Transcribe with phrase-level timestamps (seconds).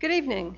[0.00, 0.56] Good evening.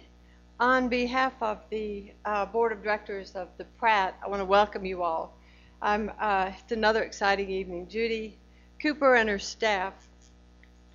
[0.59, 4.85] On behalf of the uh, Board of Directors of the Pratt, I want to welcome
[4.85, 5.35] you all.
[5.81, 7.89] Uh, it's another exciting evening.
[7.89, 8.37] Judy
[8.83, 9.95] Cooper and her staff,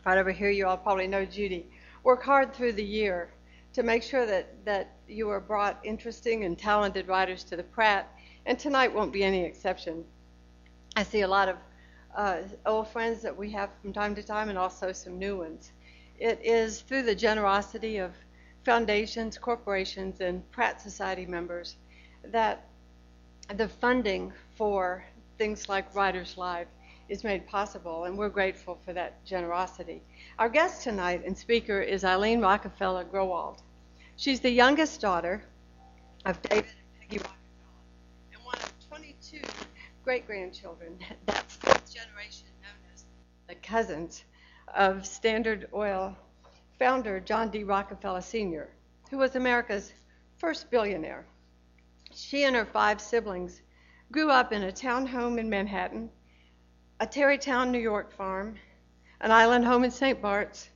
[0.06, 1.66] right over here, you all probably know Judy,
[2.04, 3.32] work hard through the year
[3.74, 8.16] to make sure that, that you are brought interesting and talented writers to the Pratt,
[8.46, 10.06] and tonight won't be any exception.
[10.96, 11.58] I see a lot of
[12.16, 12.38] uh,
[12.68, 15.72] old friends that we have from time to time and also some new ones.
[16.20, 18.12] It is through the generosity of
[18.66, 21.76] foundations, corporations, and Pratt Society members
[22.24, 22.66] that
[23.56, 25.06] the funding for
[25.38, 26.68] things like Writers Live
[27.08, 30.02] is made possible, and we're grateful for that generosity.
[30.40, 33.62] Our guest tonight and speaker is Eileen Rockefeller Growald.
[34.18, 35.44] She's the youngest daughter
[36.26, 39.42] of David and Peggy Rockefeller and one of 22
[40.04, 40.98] great grandchildren.
[41.28, 43.06] That's fifth generation known as
[43.48, 44.24] the cousins
[44.74, 46.18] of Standard Oil
[46.78, 47.64] founder John D.
[47.64, 48.70] Rockefeller Sr.,
[49.10, 49.94] who was America's
[50.38, 51.26] first billionaire.
[52.14, 53.62] She and her five siblings
[54.12, 56.10] grew up in a town home in Manhattan,
[57.00, 58.58] a Tarrytown, New York farm,
[59.22, 60.22] an island home in St.
[60.22, 60.70] Bart's,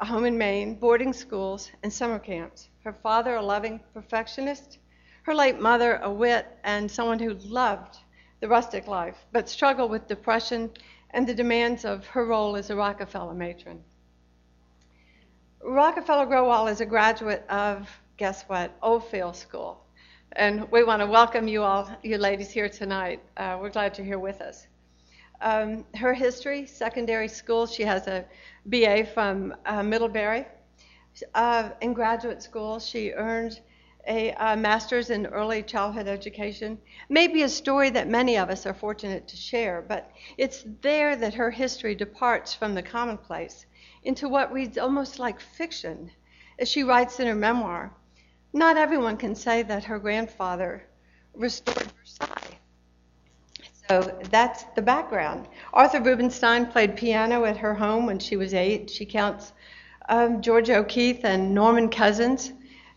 [0.00, 2.68] a home in Maine, boarding schools, and summer camps.
[2.84, 4.78] Her father, a loving perfectionist,
[5.24, 7.98] her late mother, a wit and someone who loved
[8.40, 10.70] the rustic life, but struggled with depression
[11.10, 13.82] and the demands of her role as a Rockefeller matron.
[15.66, 19.82] Rockefeller Growald is a graduate of, guess what, Oldfield School.
[20.32, 23.22] And we want to welcome you all, you ladies, here tonight.
[23.38, 24.66] Uh, we're glad you're here with us.
[25.40, 28.26] Um, her history, secondary school, she has a
[28.66, 30.44] BA from uh, Middlebury.
[31.34, 33.60] Uh, in graduate school, she earned
[34.06, 36.78] a, a master's in early childhood education.
[37.08, 41.34] Maybe a story that many of us are fortunate to share, but it's there that
[41.34, 43.66] her history departs from the commonplace
[44.02, 46.10] into what reads almost like fiction.
[46.58, 47.92] As she writes in her memoir,
[48.52, 50.86] not everyone can say that her grandfather
[51.34, 52.58] restored Versailles.
[53.88, 55.48] So that's the background.
[55.72, 58.88] Arthur Rubinstein played piano at her home when she was eight.
[58.88, 59.52] She counts
[60.08, 62.52] um, Georgia O'Keeffe and Norman Cousins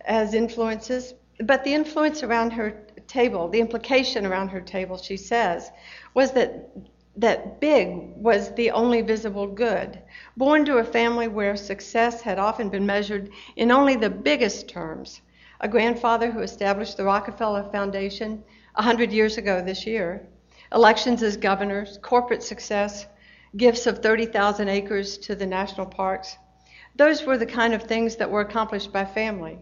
[0.07, 2.72] as influences, but the influence around her
[3.07, 5.69] table, the implication around her table, she says,
[6.13, 6.69] was that
[7.18, 10.00] that big was the only visible good.
[10.38, 15.22] Born to a family where success had often been measured in only the biggest terms,
[15.59, 18.44] a grandfather who established the Rockefeller Foundation
[18.75, 20.28] 100 years ago this year,
[20.72, 23.07] elections as governors, corporate success,
[23.56, 26.38] gifts of 30,000 acres to the national parks.
[26.96, 29.57] Those were the kind of things that were accomplished by family.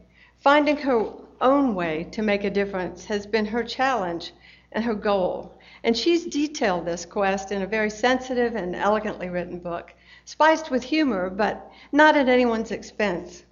[0.45, 1.11] Finding her
[1.41, 4.31] own way to make a difference has been her challenge
[4.72, 5.57] and her goal.
[5.83, 9.91] And she's detailed this quest in a very sensitive and elegantly written book,
[10.23, 13.44] spiced with humor, but not at anyone's expense.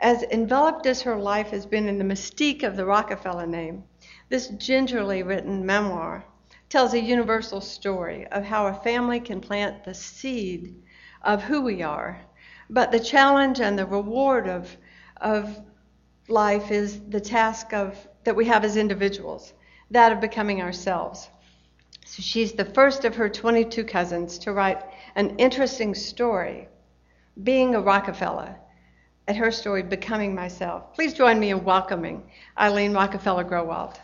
[0.00, 3.84] As enveloped as her life has been in the mystique of the Rockefeller name,
[4.28, 6.24] this gingerly written memoir
[6.68, 10.82] tells a universal story of how a family can plant the seed
[11.22, 12.20] of who we are.
[12.68, 14.76] But the challenge and the reward of,
[15.20, 15.60] of
[16.28, 19.52] life is the task of, that we have as individuals,
[19.90, 21.28] that of becoming ourselves.
[22.04, 24.82] So she's the first of her 22 cousins to write
[25.14, 26.68] an interesting story,
[27.42, 28.56] being a Rockefeller,
[29.26, 30.94] at her story, Becoming Myself.
[30.94, 32.22] Please join me in welcoming
[32.58, 33.98] Eileen Rockefeller Growald.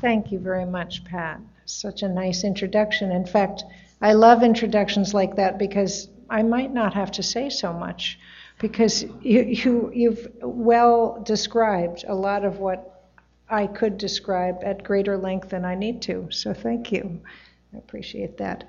[0.00, 1.40] Thank you very much, Pat.
[1.66, 3.12] Such a nice introduction.
[3.12, 3.64] In fact,
[4.00, 8.18] I love introductions like that because I might not have to say so much
[8.58, 13.08] because you, you, you've well described a lot of what
[13.48, 16.28] I could describe at greater length than I need to.
[16.30, 17.20] So thank you.
[17.74, 18.64] I appreciate that.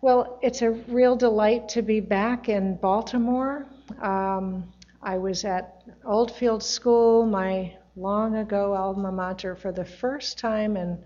[0.00, 3.66] Well, it's a real delight to be back in Baltimore.
[4.00, 4.72] Um,
[5.02, 10.98] I was at Oldfield School, my long ago alma mater, for the first time in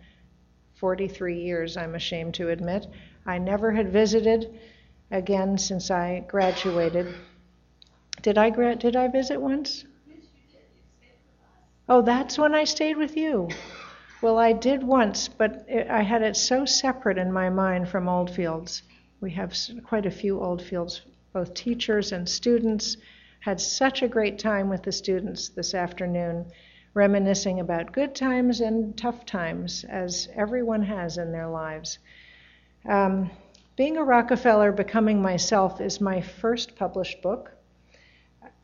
[0.75, 2.87] 43 years, I'm ashamed to admit.
[3.25, 4.59] I never had visited
[5.11, 7.15] again since I graduated.
[8.23, 9.85] Did I gra- did I visit once?
[11.89, 13.49] Oh, that's when I stayed with you.
[14.23, 18.09] Well, I did once, but it, I had it so separate in my mind from
[18.09, 18.83] Oldfields.
[19.21, 21.03] We have quite a few Oldfields,
[21.33, 22.97] both teachers and students.
[23.41, 26.47] Had such a great time with the students this afternoon,
[26.95, 31.99] reminiscing about good times and tough times, as everyone has in their lives.
[32.89, 33.31] Um,
[33.77, 37.53] being a Rockefeller, Becoming Myself is my first published book.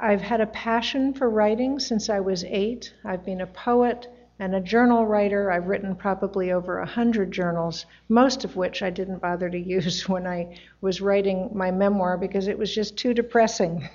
[0.00, 2.94] I've had a passion for writing since I was eight.
[3.05, 5.50] I've been a poet, and a journal writer.
[5.50, 10.09] I've written probably over a hundred journals, most of which I didn't bother to use
[10.09, 13.88] when I was writing my memoir because it was just too depressing.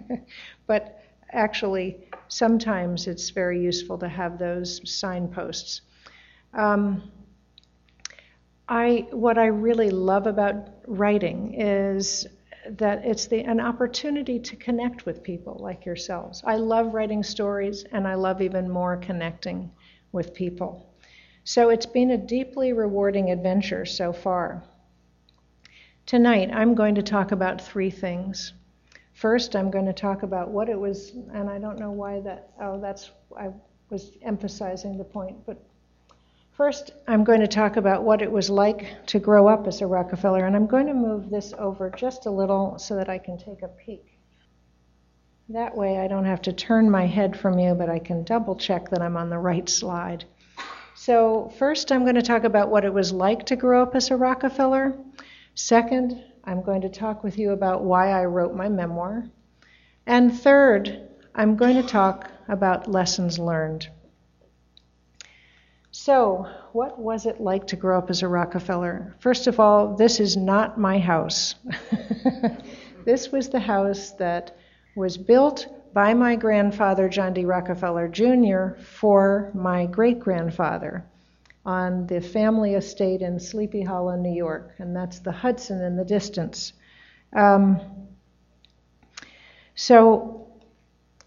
[0.66, 1.02] but
[1.32, 5.82] actually, sometimes it's very useful to have those signposts.
[6.54, 7.10] Um,
[8.70, 12.24] I, what I really love about writing is
[12.68, 16.44] that it's the, an opportunity to connect with people like yourselves.
[16.46, 19.72] I love writing stories, and I love even more connecting
[20.12, 20.94] with people.
[21.42, 24.62] So it's been a deeply rewarding adventure so far.
[26.06, 28.52] Tonight, I'm going to talk about three things.
[29.14, 32.50] First, I'm going to talk about what it was, and I don't know why that,
[32.60, 33.48] oh, that's, I
[33.90, 35.60] was emphasizing the point, but
[36.52, 39.86] First, I'm going to talk about what it was like to grow up as a
[39.86, 43.38] Rockefeller, and I'm going to move this over just a little so that I can
[43.38, 44.18] take a peek.
[45.48, 48.56] That way, I don't have to turn my head from you, but I can double
[48.56, 50.24] check that I'm on the right slide.
[50.94, 54.10] So, first, I'm going to talk about what it was like to grow up as
[54.10, 54.96] a Rockefeller.
[55.54, 59.24] Second, I'm going to talk with you about why I wrote my memoir.
[60.06, 63.88] And third, I'm going to talk about lessons learned.
[66.02, 69.14] So, what was it like to grow up as a Rockefeller?
[69.18, 71.56] First of all, this is not my house.
[73.04, 74.56] this was the house that
[74.96, 77.44] was built by my grandfather, John D.
[77.44, 81.04] Rockefeller Jr., for my great grandfather
[81.66, 86.04] on the family estate in Sleepy Hollow, New York, and that's the Hudson in the
[86.06, 86.72] distance.
[87.34, 87.78] Um,
[89.74, 90.48] so,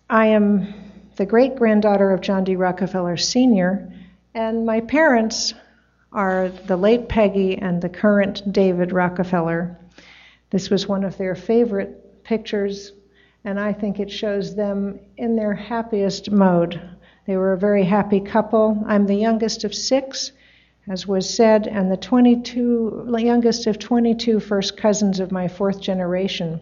[0.10, 0.74] I am
[1.16, 2.56] the great granddaughter of John D.
[2.56, 3.94] Rockefeller Sr.
[4.36, 5.54] And my parents
[6.12, 9.78] are the late Peggy and the current David Rockefeller.
[10.50, 12.94] This was one of their favorite pictures,
[13.44, 16.82] and I think it shows them in their happiest mode.
[17.28, 18.84] They were a very happy couple.
[18.88, 20.32] I'm the youngest of six,
[20.88, 26.60] as was said, and the 22 youngest of 22 first cousins of my fourth generation.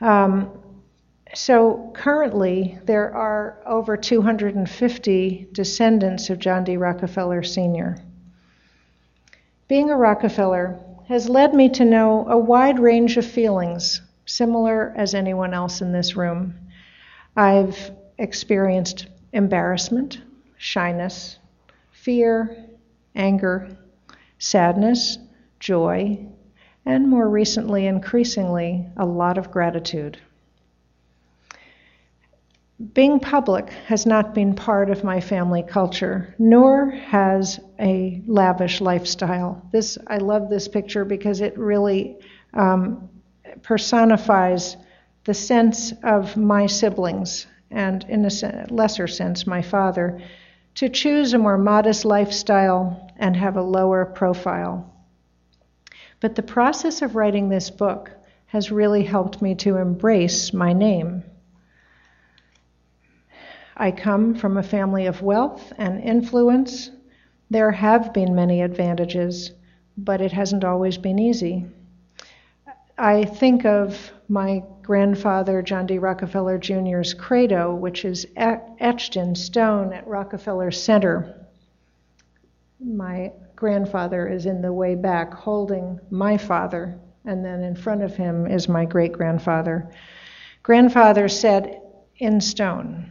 [0.00, 0.61] Um,
[1.34, 6.76] so currently, there are over 250 descendants of John D.
[6.76, 7.98] Rockefeller Sr.
[9.68, 15.14] Being a Rockefeller has led me to know a wide range of feelings, similar as
[15.14, 16.54] anyone else in this room.
[17.36, 20.20] I've experienced embarrassment,
[20.58, 21.38] shyness,
[21.90, 22.56] fear,
[23.14, 23.76] anger,
[24.38, 25.18] sadness,
[25.60, 26.26] joy,
[26.84, 30.18] and more recently, increasingly, a lot of gratitude.
[32.94, 39.62] Being public has not been part of my family culture, nor has a lavish lifestyle.
[39.70, 42.18] This I love this picture because it really
[42.54, 43.08] um,
[43.62, 44.76] personifies
[45.24, 50.20] the sense of my siblings, and in a lesser sense, my father,
[50.74, 54.92] to choose a more modest lifestyle and have a lower profile.
[56.18, 58.10] But the process of writing this book
[58.46, 61.22] has really helped me to embrace my name.
[63.82, 66.92] I come from a family of wealth and influence.
[67.50, 69.50] There have been many advantages,
[69.96, 71.66] but it hasn't always been easy.
[72.96, 75.98] I think of my grandfather, John D.
[75.98, 81.48] Rockefeller Jr.'s credo, which is etched in stone at Rockefeller Center.
[82.78, 88.14] My grandfather is in the way back holding my father, and then in front of
[88.14, 89.90] him is my great grandfather.
[90.62, 91.80] Grandfather said
[92.18, 93.10] in stone,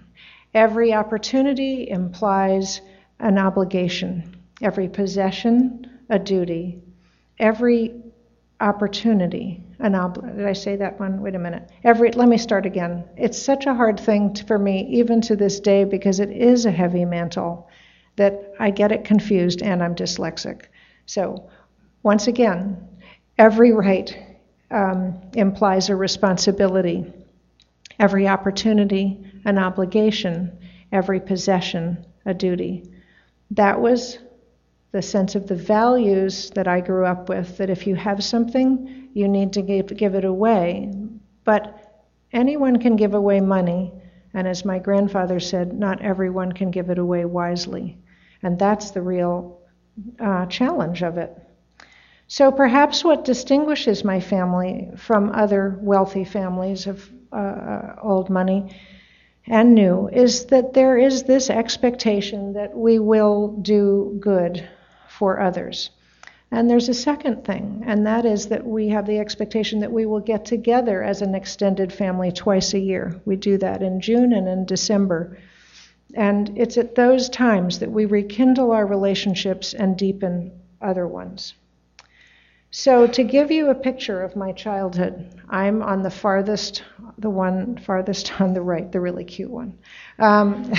[0.53, 2.81] Every opportunity implies
[3.19, 6.81] an obligation, every possession, a duty,
[7.39, 7.95] every
[8.59, 11.21] opportunity, an ob- did I say that one?
[11.21, 11.69] Wait a minute.
[11.83, 13.05] Every let me start again.
[13.17, 16.65] It's such a hard thing to, for me even to this day because it is
[16.65, 17.69] a heavy mantle
[18.17, 20.63] that I get it confused and I'm dyslexic.
[21.05, 21.49] So,
[22.03, 22.77] once again,
[23.37, 24.15] every right
[24.69, 27.11] um, implies a responsibility.
[27.99, 30.57] Every opportunity an obligation,
[30.91, 32.83] every possession a duty.
[33.51, 34.19] That was
[34.91, 39.09] the sense of the values that I grew up with that if you have something,
[39.13, 40.93] you need to give, give it away.
[41.43, 43.91] But anyone can give away money,
[44.33, 47.97] and as my grandfather said, not everyone can give it away wisely.
[48.43, 49.59] And that's the real
[50.19, 51.37] uh, challenge of it.
[52.27, 58.75] So perhaps what distinguishes my family from other wealthy families of uh, uh old money
[59.51, 64.65] and new is that there is this expectation that we will do good
[65.09, 65.89] for others.
[66.51, 70.05] And there's a second thing, and that is that we have the expectation that we
[70.05, 73.19] will get together as an extended family twice a year.
[73.25, 75.37] We do that in June and in December.
[76.13, 81.55] And it's at those times that we rekindle our relationships and deepen other ones.
[82.73, 86.83] So, to give you a picture of my childhood, I'm on the farthest,
[87.17, 89.77] the one farthest on the right, the really cute one.
[90.19, 90.71] Um,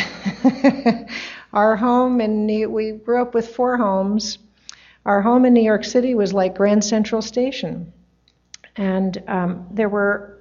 [1.53, 4.39] our home in New, we grew up with four homes.
[5.05, 7.93] Our home in New York City was like Grand Central Station,
[8.77, 10.39] and um, there were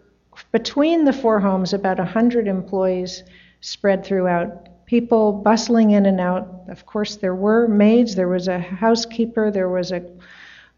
[0.54, 3.24] between the four homes about hundred employees
[3.60, 4.86] spread throughout.
[4.86, 6.48] People bustling in and out.
[6.70, 8.16] Of course, there were maids.
[8.16, 9.52] There was a housekeeper.
[9.52, 10.06] There was a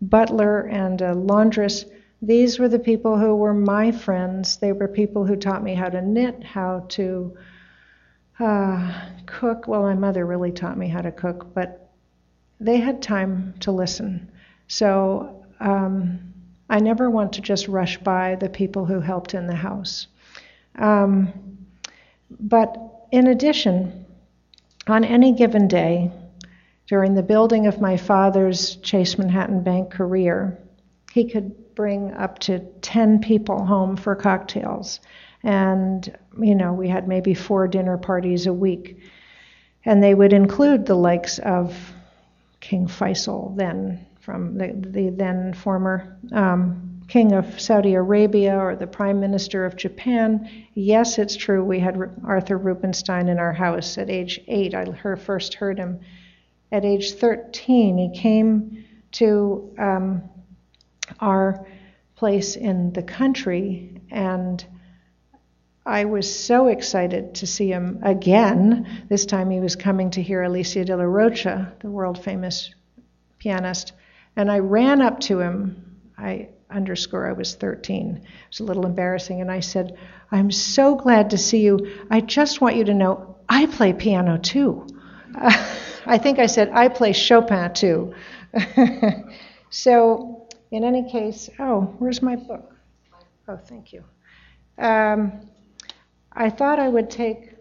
[0.10, 1.86] butler and a laundress.
[2.22, 4.58] These were the people who were my friends.
[4.58, 7.38] They were people who taught me how to knit, how to
[8.40, 9.68] uh, cook.
[9.68, 11.90] Well, my mother really taught me how to cook, but
[12.60, 14.32] they had time to listen.
[14.68, 16.34] So um,
[16.70, 20.08] I never want to just rush by the people who helped in the house.
[20.80, 21.58] Um,
[22.40, 24.06] but in addition,
[24.88, 26.12] on any given day,
[26.88, 30.58] during the building of my father's Chase Manhattan Bank career,
[31.12, 35.00] he could bring up to 10 people home for cocktails.
[35.44, 39.00] And, you know, we had maybe four dinner parties a week.
[39.86, 41.76] And they would include the likes of
[42.60, 48.88] King Faisal, then from the, the then former um, king of Saudi Arabia or the
[48.88, 50.50] prime minister of Japan.
[50.74, 51.64] Yes, it's true.
[51.64, 54.74] We had Arthur Rubinstein in our house at age eight.
[54.74, 54.86] I
[55.18, 56.00] first heard him
[56.74, 60.24] at age 13, he came to um,
[61.20, 61.68] our
[62.16, 64.66] place in the country, and
[65.86, 69.06] I was so excited to see him again.
[69.08, 72.74] This time he was coming to hear Alicia de Larrocha, the world famous
[73.38, 73.94] pianist,
[74.36, 76.00] and I ran up to him.
[76.18, 78.16] I underscore I was 13.
[78.16, 79.96] It was a little embarrassing, and I said,
[80.32, 82.00] I'm so glad to see you.
[82.10, 84.88] I just want you to know I play piano too.
[86.06, 88.14] I think I said, I play Chopin too.
[89.70, 92.76] so, in any case, oh, where's my book?
[93.48, 94.04] Oh, thank you.
[94.78, 95.50] Um,
[96.32, 97.56] I thought I would take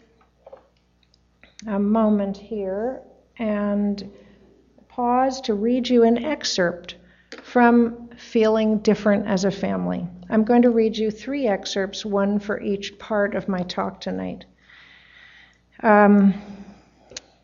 [1.66, 3.02] a moment here
[3.38, 4.10] and
[4.88, 6.96] pause to read you an excerpt
[7.42, 10.06] from Feeling Different as a Family.
[10.30, 14.44] I'm going to read you three excerpts, one for each part of my talk tonight.
[15.82, 16.34] Um,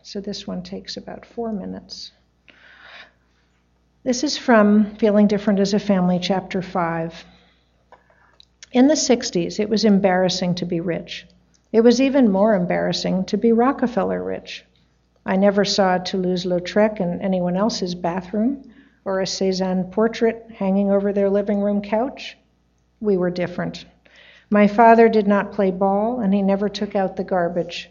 [0.08, 2.12] so this one takes about four minutes.
[4.04, 7.26] This is from Feeling Different as a Family, Chapter 5.
[8.72, 11.26] In the 60s, it was embarrassing to be rich.
[11.72, 14.64] It was even more embarrassing to be Rockefeller rich.
[15.26, 18.64] I never saw a Toulouse Lautrec in anyone else's bathroom
[19.04, 22.38] or a Cézanne portrait hanging over their living room couch.
[22.98, 23.84] We were different.
[24.48, 27.90] My father did not play ball, and he never took out the garbage.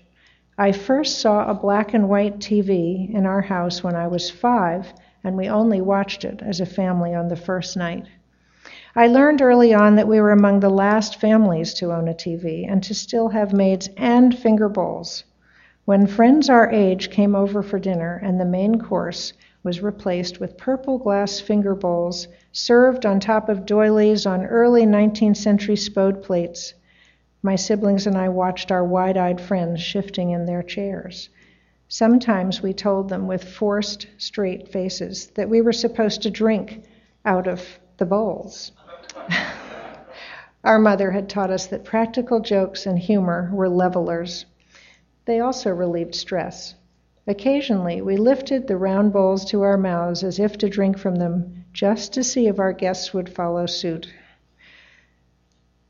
[0.59, 4.91] I first saw a black and white TV in our house when I was five,
[5.23, 8.07] and we only watched it as a family on the first night.
[8.95, 12.65] I learned early on that we were among the last families to own a TV
[12.67, 15.23] and to still have maids and finger bowls.
[15.85, 20.57] When friends our age came over for dinner and the main course was replaced with
[20.57, 26.73] purple glass finger bowls served on top of doilies on early 19th century spode plates,
[27.41, 31.29] my siblings and I watched our wide eyed friends shifting in their chairs.
[31.87, 36.83] Sometimes we told them with forced, straight faces that we were supposed to drink
[37.23, 38.71] out of the bowls.
[40.63, 44.45] Our mother had taught us that practical jokes and humor were levelers.
[45.25, 46.75] They also relieved stress.
[47.25, 51.65] Occasionally, we lifted the round bowls to our mouths as if to drink from them,
[51.73, 54.07] just to see if our guests would follow suit.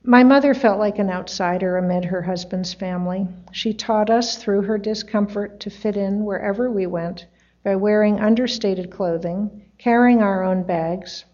[0.09, 3.27] My mother felt like an outsider amid her husband's family.
[3.51, 7.25] She taught us through her discomfort to fit in wherever we went
[7.61, 11.25] by wearing understated clothing, carrying our own bags,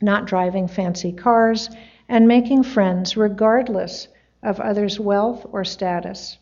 [0.00, 1.70] not driving fancy cars,
[2.08, 4.08] and making friends regardless
[4.42, 6.38] of others' wealth or status.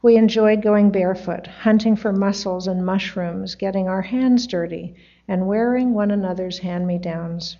[0.00, 4.94] We enjoyed going barefoot, hunting for mussels and mushrooms, getting our hands dirty,
[5.26, 7.56] and wearing one another's hand me downs.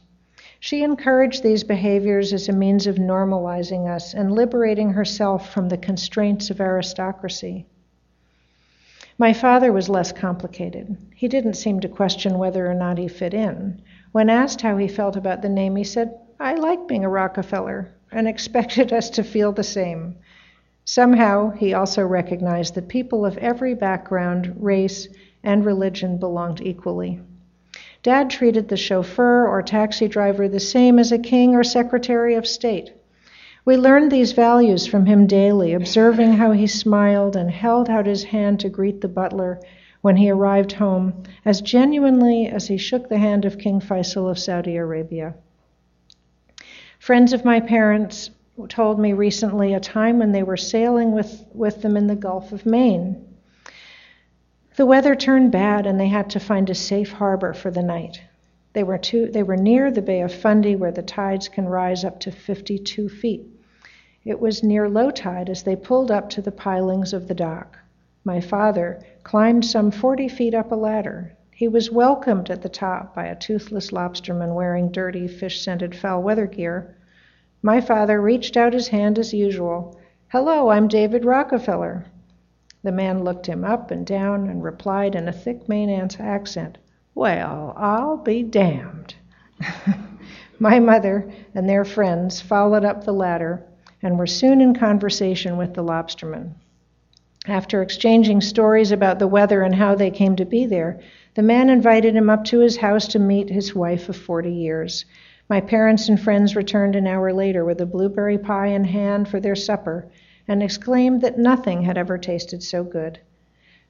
[0.61, 5.79] She encouraged these behaviors as a means of normalizing us and liberating herself from the
[5.79, 7.67] constraints of aristocracy.
[9.19, 10.97] My father was less complicated.
[11.15, 13.83] He didn't seem to question whether or not he fit in.
[14.12, 17.91] When asked how he felt about the name, he said, I like being a Rockefeller,
[18.12, 20.17] and expected us to feel the same.
[20.85, 25.09] Somehow, he also recognized that people of every background, race,
[25.43, 27.21] and religion belonged equally.
[28.09, 32.47] Dad treated the chauffeur or taxi driver the same as a king or secretary of
[32.47, 32.91] state.
[33.67, 38.25] We learned these values from him daily, observing how he smiled and held out his
[38.25, 39.61] hand to greet the butler
[40.00, 44.38] when he arrived home, as genuinely as he shook the hand of King Faisal of
[44.38, 45.35] Saudi Arabia.
[46.99, 48.31] Friends of my parents
[48.71, 52.53] told me recently a time when they were sailing with, with them in the Gulf
[52.53, 53.23] of Maine.
[54.79, 58.23] The weather turned bad and they had to find a safe harbor for the night.
[58.75, 62.05] They were, too, they were near the Bay of Fundy where the tides can rise
[62.05, 63.45] up to 52 feet.
[64.25, 67.77] It was near low tide as they pulled up to the pilings of the dock.
[68.23, 71.33] My father climbed some 40 feet up a ladder.
[71.51, 76.23] He was welcomed at the top by a toothless lobsterman wearing dirty, fish scented foul
[76.23, 76.95] weather gear.
[77.63, 79.99] My father reached out his hand as usual.
[80.29, 82.07] Hello, I'm David Rockefeller.
[82.85, 86.79] The man looked him up and down and replied in a thick Maine accent,
[87.15, 89.17] Well, I'll be damned.
[90.61, 93.65] My mother and their friends followed up the ladder
[94.01, 96.55] and were soon in conversation with the lobsterman.
[97.49, 101.01] After exchanging stories about the weather and how they came to be there,
[101.35, 105.05] the man invited him up to his house to meet his wife of 40 years.
[105.49, 109.41] My parents and friends returned an hour later with a blueberry pie in hand for
[109.41, 110.07] their supper
[110.49, 113.21] and exclaimed that nothing had ever tasted so good.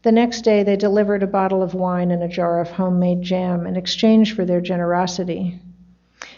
[0.03, 3.67] The next day, they delivered a bottle of wine and a jar of homemade jam
[3.67, 5.59] in exchange for their generosity.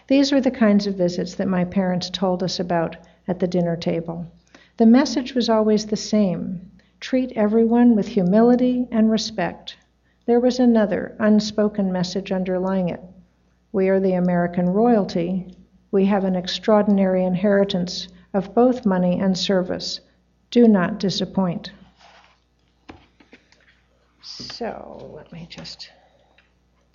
[0.07, 2.97] These were the kinds of visits that my parents told us about
[3.27, 4.27] at the dinner table.
[4.77, 9.77] The message was always the same treat everyone with humility and respect.
[10.27, 13.01] There was another unspoken message underlying it
[13.73, 15.57] we are the American royalty.
[15.93, 20.01] We have an extraordinary inheritance of both money and service.
[20.51, 21.73] Do not disappoint.
[24.23, 25.91] So let me just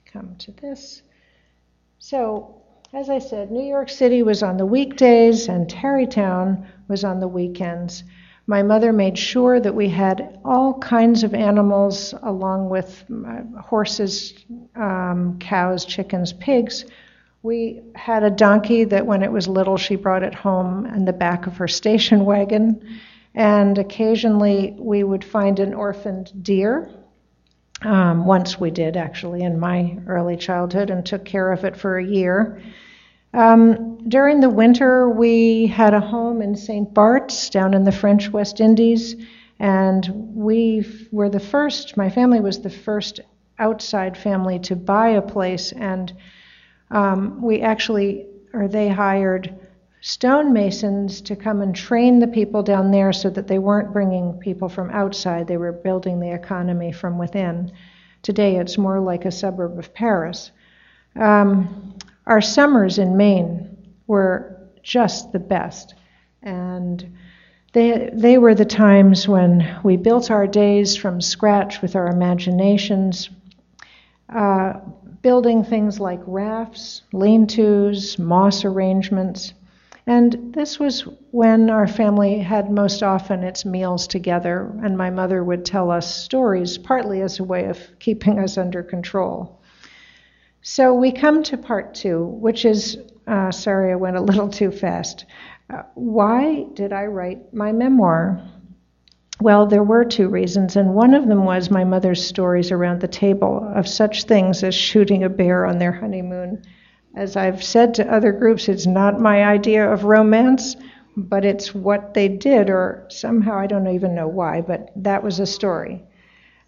[0.05, 1.01] come to this.
[1.99, 2.61] So,
[2.93, 7.27] as I said, New York City was on the weekdays and Tarrytown was on the
[7.27, 8.03] weekends.
[8.47, 14.33] My mother made sure that we had all kinds of animals, along with uh, horses,
[14.75, 16.85] um, cows, chickens, pigs.
[17.41, 21.13] We had a donkey that when it was little, she brought it home in the
[21.13, 22.99] back of her station wagon.
[23.35, 26.89] And occasionally we would find an orphaned deer.
[27.81, 31.97] Um, once we did, actually, in my early childhood, and took care of it for
[31.97, 32.61] a year.
[33.33, 36.93] Um, during the winter, we had a home in St.
[36.93, 39.17] Bart's down in the French West Indies,
[39.59, 43.19] and we were the first, my family was the first
[43.59, 46.13] outside family to buy a place, and
[46.91, 49.53] um, we actually, or they hired
[50.05, 54.69] stonemasons to come and train the people down there so that they weren't bringing people
[54.69, 57.71] from outside, they were building the economy from within.
[58.21, 60.51] Today, it's more like a suburb of Paris.
[61.15, 61.95] Um,
[62.27, 65.95] our summers in Maine were just the best.
[66.43, 67.17] And
[67.73, 73.31] they, they were the times when we built our days from scratch with our imaginations,
[74.29, 74.73] uh,
[75.23, 79.55] building things like rafts, lean tos, moss arrangements.
[80.07, 85.43] And this was when our family had most often its meals together, and my mother
[85.43, 89.61] would tell us stories, partly as a way of keeping us under control.
[90.61, 94.71] So we come to part two, which is uh, sorry, I went a little too
[94.71, 95.25] fast.
[95.69, 98.41] Uh, why did I write my memoir?
[99.41, 103.07] Well, there were two reasons, and one of them was my mother's stories around the
[103.07, 106.61] table of such things as shooting a bear on their honeymoon.
[107.15, 110.75] As I've said to other groups, it's not my idea of romance,
[111.15, 115.39] but it's what they did, or somehow I don't even know why, but that was
[115.39, 116.03] a story.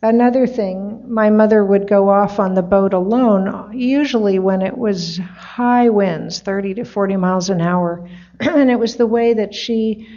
[0.01, 5.17] Another thing, my mother would go off on the boat alone, usually when it was
[5.17, 8.07] high winds, 30 to 40 miles an hour.
[8.39, 10.07] and it was the way that she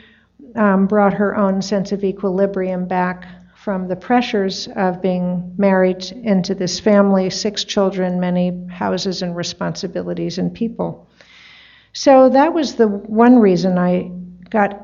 [0.55, 3.27] um, brought her own sense of equilibrium back
[3.63, 10.39] from the pressures of being married into this family, six children, many houses and responsibilities
[10.39, 11.07] and people.
[11.93, 14.11] So that was the one reason I
[14.49, 14.81] got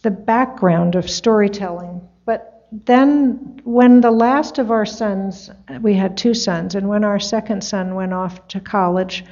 [0.00, 5.50] the background of storytelling But then, when the last of our sons,
[5.82, 9.24] we had two sons, and when our second son went off to college,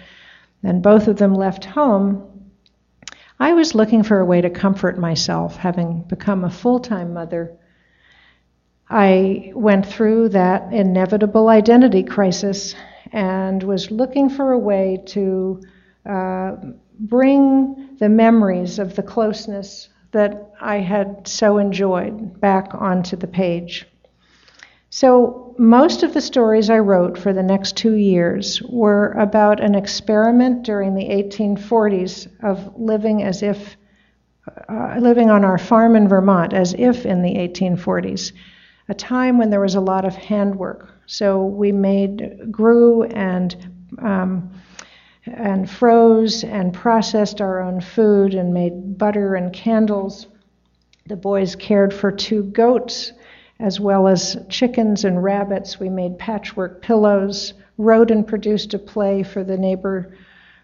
[0.63, 2.23] and both of them left home,
[3.41, 7.57] I was looking for a way to comfort myself, having become a full time mother.
[8.95, 12.75] I went through that inevitable identity crisis
[13.11, 15.63] and was looking for a way to
[16.05, 16.57] uh,
[17.01, 23.87] bring the memories of the closeness that I had so enjoyed back onto the page.
[24.91, 29.75] So, most of the stories I wrote for the next two years were about an
[29.75, 33.79] experiment during the 1840s of living as if
[34.69, 38.33] uh, living on our farm in Vermont as if in the 1840s,
[38.93, 40.91] a time when there was a lot of handwork.
[41.07, 43.57] So we made, grew and
[43.99, 44.51] um,
[45.25, 50.27] and froze and processed our own food and made butter and candles.
[51.07, 53.13] The boys cared for two goats
[53.61, 55.79] as well as chickens and rabbits.
[55.79, 60.17] We made patchwork pillows, wrote and produced a play for the neighbor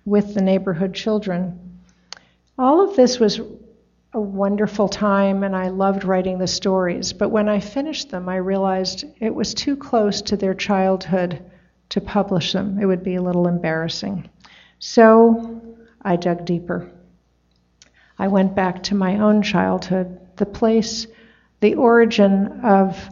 [0.05, 1.81] with the neighborhood children.
[2.59, 3.41] All of this was
[4.15, 8.37] a wonderful time and I loved writing the stories, but when I finished them, I
[8.37, 11.43] realized it was too close to their childhood
[11.91, 12.79] to publish them.
[12.81, 14.29] It would be a little embarrassing.
[14.79, 15.61] So
[16.03, 16.91] I dug deeper.
[18.19, 21.07] I went back to my own childhood, the place,
[21.61, 23.11] the origin of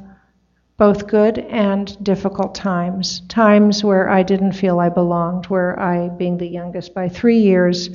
[0.79, 6.39] both good and difficult times, times where I didn't feel I belonged, where I, being
[6.39, 7.91] the youngest by three years,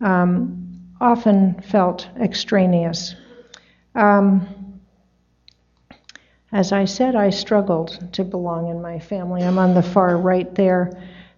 [0.00, 0.65] um,
[1.00, 3.14] often felt extraneous.
[3.94, 4.80] Um,
[6.52, 9.42] as I said, I struggled to belong in my family.
[9.42, 10.92] I'm on the far right there.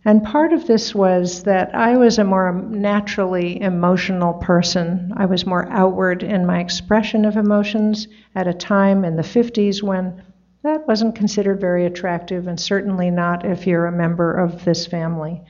[0.05, 5.13] And part of this was that I was a more naturally emotional person.
[5.17, 9.83] I was more outward in my expression of emotions at a time in the 50s
[9.83, 10.23] when
[10.63, 15.41] that wasn't considered very attractive, and certainly not if you're a member of this family.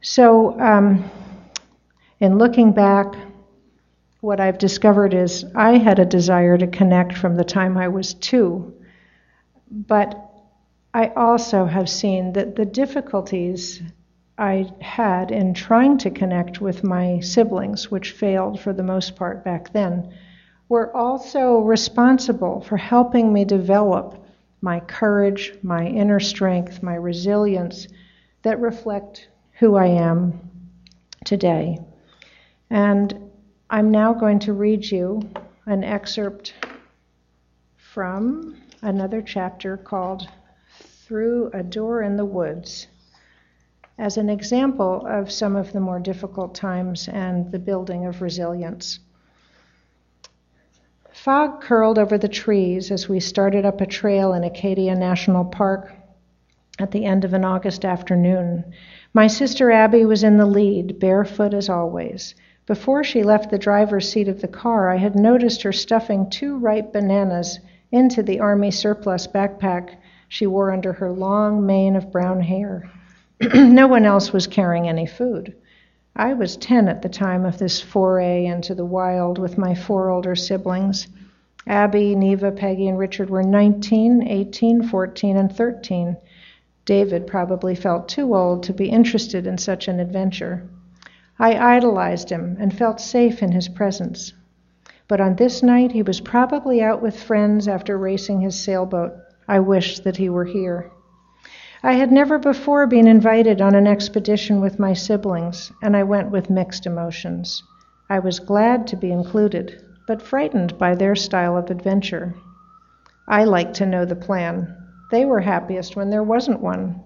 [0.00, 1.10] So, um,
[2.20, 3.14] in looking back,
[4.20, 8.14] what I've discovered is I had a desire to connect from the time I was
[8.14, 8.74] two,
[9.70, 10.28] but
[10.92, 13.80] I also have seen that the difficulties
[14.36, 19.44] I had in trying to connect with my siblings, which failed for the most part
[19.44, 20.12] back then,
[20.68, 24.24] were also responsible for helping me develop
[24.60, 27.86] my courage, my inner strength, my resilience
[28.42, 30.40] that reflect who I am
[31.24, 31.78] today.
[32.70, 33.30] And
[33.70, 35.22] I'm now going to read you
[35.66, 36.54] an excerpt
[37.76, 40.28] from another chapter called
[40.78, 42.86] Through a Door in the Woods
[43.98, 49.00] as an example of some of the more difficult times and the building of resilience.
[51.10, 55.92] Fog curled over the trees as we started up a trail in Acadia National Park
[56.78, 58.64] at the end of an August afternoon.
[59.14, 62.36] My sister Abby was in the lead, barefoot as always.
[62.68, 66.58] Before she left the driver's seat of the car, I had noticed her stuffing two
[66.58, 69.96] ripe bananas into the Army surplus backpack
[70.28, 72.86] she wore under her long mane of brown hair.
[73.54, 75.54] no one else was carrying any food.
[76.14, 80.10] I was 10 at the time of this foray into the wild with my four
[80.10, 81.08] older siblings.
[81.66, 86.18] Abby, Neva, Peggy, and Richard were 19, 18, 14, and 13.
[86.84, 90.68] David probably felt too old to be interested in such an adventure.
[91.40, 94.32] I idolized him and felt safe in his presence.
[95.06, 99.12] But on this night, he was probably out with friends after racing his sailboat.
[99.46, 100.90] I wished that he were here.
[101.82, 106.32] I had never before been invited on an expedition with my siblings, and I went
[106.32, 107.62] with mixed emotions.
[108.10, 112.34] I was glad to be included, but frightened by their style of adventure.
[113.28, 114.74] I liked to know the plan.
[115.12, 117.00] They were happiest when there wasn't one.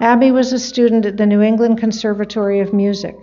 [0.00, 3.16] Abby was a student at the New England Conservatory of Music.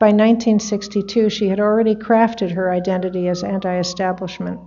[0.00, 4.60] By 1962, she had already crafted her identity as anti establishment.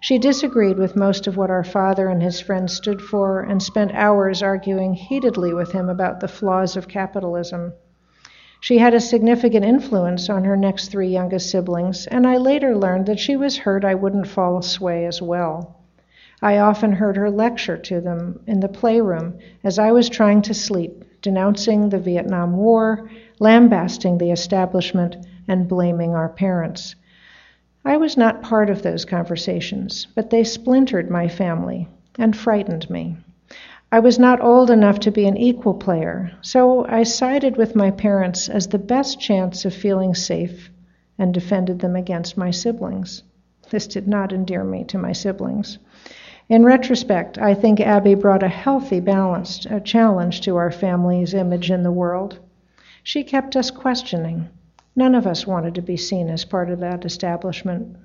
[0.00, 3.92] She disagreed with most of what our father and his friends stood for and spent
[3.94, 7.72] hours arguing heatedly with him about the flaws of capitalism.
[8.60, 13.06] She had a significant influence on her next three youngest siblings, and I later learned
[13.06, 15.76] that she was hurt I wouldn't fall sway as well.
[16.42, 20.52] I often heard her lecture to them in the playroom as I was trying to
[20.52, 23.08] sleep, denouncing the Vietnam War
[23.40, 25.16] lambasting the establishment,
[25.48, 26.94] and blaming our parents.
[27.84, 33.16] I was not part of those conversations, but they splintered my family and frightened me.
[33.92, 37.90] I was not old enough to be an equal player, so I sided with my
[37.90, 40.70] parents as the best chance of feeling safe
[41.18, 43.22] and defended them against my siblings.
[43.70, 45.78] This did not endear me to my siblings.
[46.48, 51.70] In retrospect, I think Abby brought a healthy, balanced a challenge to our family's image
[51.70, 52.38] in the world.
[53.06, 54.48] She kept us questioning.
[54.96, 57.98] None of us wanted to be seen as part of that establishment.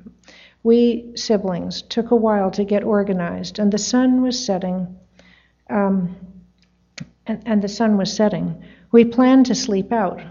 [0.62, 4.98] We siblings took a while to get organized, and the sun was setting.
[5.70, 6.18] Um,
[7.26, 8.62] and, and the sun was setting.
[8.92, 10.22] We planned to sleep out,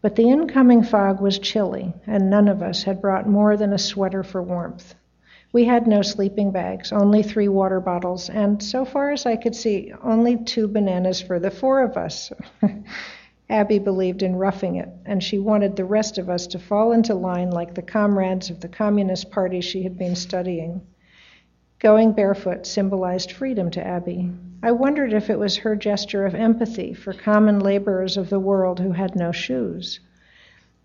[0.00, 3.78] but the incoming fog was chilly, and none of us had brought more than a
[3.78, 4.94] sweater for warmth.
[5.52, 9.56] We had no sleeping bags, only three water bottles, and so far as I could
[9.56, 12.30] see, only two bananas for the four of us.
[13.50, 17.14] Abby believed in roughing it, and she wanted the rest of us to fall into
[17.14, 20.80] line like the comrades of the Communist Party she had been studying.
[21.78, 24.30] Going barefoot symbolized freedom to Abby.
[24.62, 28.80] I wondered if it was her gesture of empathy for common laborers of the world
[28.80, 30.00] who had no shoes.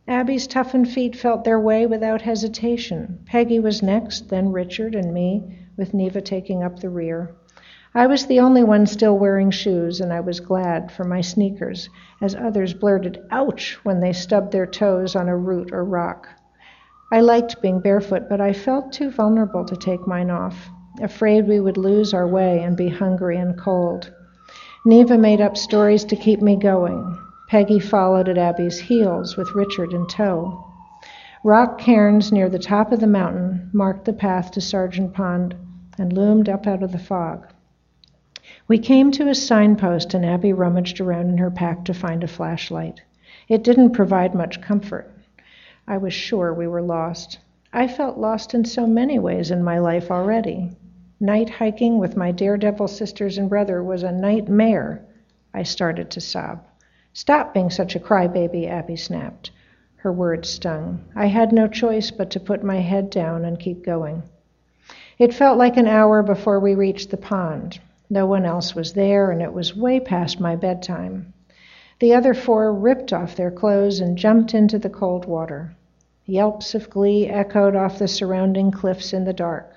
[0.05, 3.19] Abby's toughened feet felt their way without hesitation.
[3.25, 5.43] Peggy was next, then Richard and me,
[5.77, 7.29] with Neva taking up the rear.
[7.95, 11.89] I was the only one still wearing shoes, and I was glad for my sneakers,
[12.21, 16.27] as others blurted, ouch, when they stubbed their toes on a root or rock.
[17.11, 20.69] I liked being barefoot, but I felt too vulnerable to take mine off,
[21.01, 24.13] afraid we would lose our way and be hungry and cold.
[24.85, 27.17] Neva made up stories to keep me going.
[27.49, 30.63] Peggy followed at Abby's heels with Richard in tow.
[31.43, 35.55] Rock cairns near the top of the mountain marked the path to Sargent Pond
[35.97, 37.47] and loomed up out of the fog.
[38.69, 42.27] We came to a signpost, and Abby rummaged around in her pack to find a
[42.27, 43.01] flashlight.
[43.47, 45.11] It didn't provide much comfort.
[45.87, 47.39] I was sure we were lost.
[47.73, 50.69] I felt lost in so many ways in my life already.
[51.19, 55.01] Night hiking with my daredevil sisters and brother was a nightmare.
[55.51, 56.63] I started to sob.
[57.11, 59.49] Stop being such a crybaby, Abby snapped.
[59.95, 61.03] Her words stung.
[61.15, 64.21] I had no choice but to put my head down and keep going.
[65.17, 67.79] It felt like an hour before we reached the pond.
[68.09, 71.33] No one else was there, and it was way past my bedtime.
[71.99, 75.75] The other four ripped off their clothes and jumped into the cold water.
[76.25, 79.75] Yelps of glee echoed off the surrounding cliffs in the dark.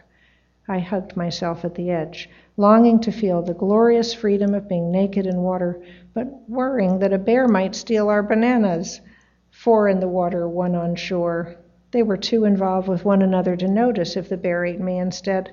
[0.68, 5.26] I hugged myself at the edge, longing to feel the glorious freedom of being naked
[5.26, 5.82] in water,
[6.14, 9.00] but worrying that a bear might steal our bananas.
[9.50, 11.56] Four in the water, one on shore.
[11.90, 15.50] They were too involved with one another to notice if the bear ate me instead.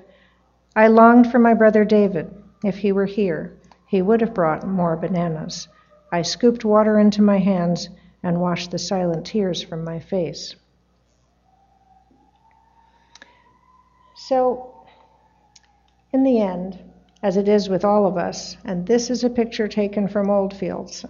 [0.74, 2.32] I longed for my brother David,
[2.64, 5.68] if he were here, he would have brought more bananas.
[6.12, 7.88] I scooped water into my hands
[8.22, 10.54] and washed the silent tears from my face.
[14.14, 14.74] So,
[16.12, 16.78] in the end,
[17.22, 21.04] as it is with all of us, and this is a picture taken from Oldfields,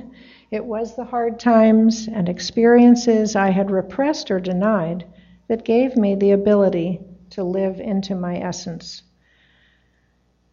[0.50, 5.04] it was the hard times and experiences I had repressed or denied
[5.48, 9.02] that gave me the ability to live into my essence.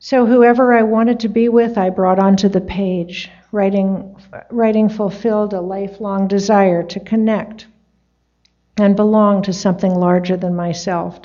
[0.04, 3.30] So whoever I wanted to be with, I brought onto the page.
[3.52, 4.16] Writing,
[4.50, 7.68] writing fulfilled a lifelong desire to connect
[8.78, 11.20] and belong to something larger than myself.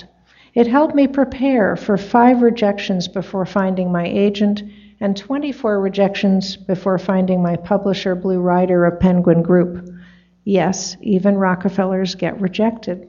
[0.52, 4.62] It helped me prepare for five rejections before finding my agent
[5.00, 9.88] and 24 rejections before finding my publisher, Blue Rider of Penguin Group.
[10.44, 13.08] Yes, even Rockefellers get rejected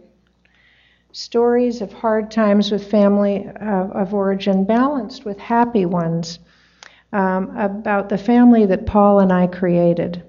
[1.18, 6.38] stories of hard times with family of, origin balanced with happy ones
[7.12, 10.22] um, about the family that Paul and I created.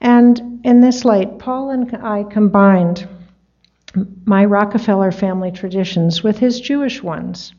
[0.00, 3.06] And in this light, Paul and I combined
[4.24, 7.52] my Rockefeller family traditions with his Jewish ones.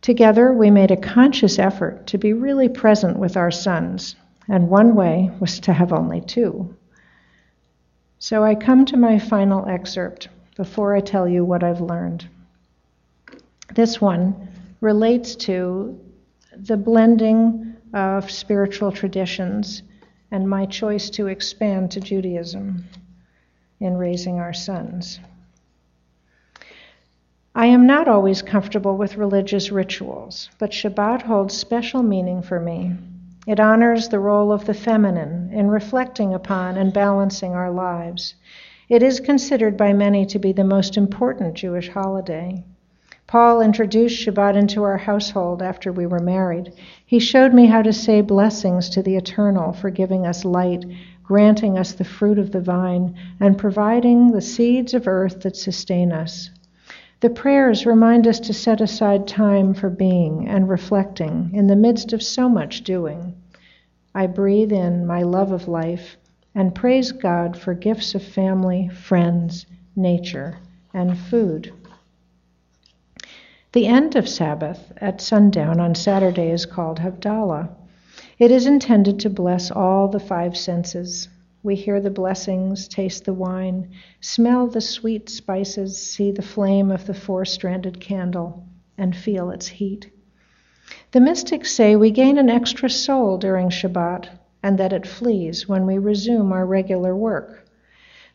[0.00, 4.16] Together, we made a conscious effort to be really present with our sons,
[4.48, 6.74] and one way was to have only two.
[8.18, 12.28] So I come to my final excerpt before I tell you what I've learned.
[13.74, 14.48] This one
[14.80, 15.98] relates to
[16.56, 19.82] the blending of spiritual traditions
[20.30, 22.84] and my choice to expand to Judaism
[23.80, 25.20] in raising our sons.
[27.54, 32.96] I am not always comfortable with religious rituals, but Shabbat holds special meaning for me.
[33.46, 38.34] It honors the role of the feminine in reflecting upon and balancing our lives.
[38.86, 42.64] It is considered by many to be the most important Jewish holiday.
[43.26, 46.70] Paul introduced Shabbat into our household after we were married.
[47.06, 50.84] He showed me how to say blessings to the Eternal for giving us light,
[51.22, 56.12] granting us the fruit of the vine, and providing the seeds of earth that sustain
[56.12, 56.50] us.
[57.20, 62.12] The prayers remind us to set aside time for being and reflecting in the midst
[62.12, 63.34] of so much doing.
[64.14, 66.18] I breathe in my love of life
[66.54, 70.58] and praise God for gifts of family, friends, nature,
[70.92, 71.72] and food.
[73.72, 77.70] The end of Sabbath at sundown on Saturday is called Havdalah.
[78.38, 81.28] It is intended to bless all the five senses.
[81.64, 83.90] We hear the blessings, taste the wine,
[84.20, 88.64] smell the sweet spices, see the flame of the four stranded candle,
[88.96, 90.08] and feel its heat.
[91.10, 94.28] The mystics say we gain an extra soul during Shabbat
[94.64, 97.66] and that it flees when we resume our regular work.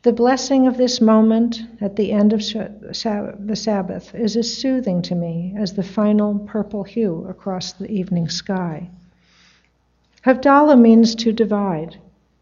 [0.04, 5.16] The blessing of this moment at the end of the Sabbath is as soothing to
[5.16, 8.90] me as the final purple hue across the evening sky.
[10.24, 11.98] Havdalah means to divide.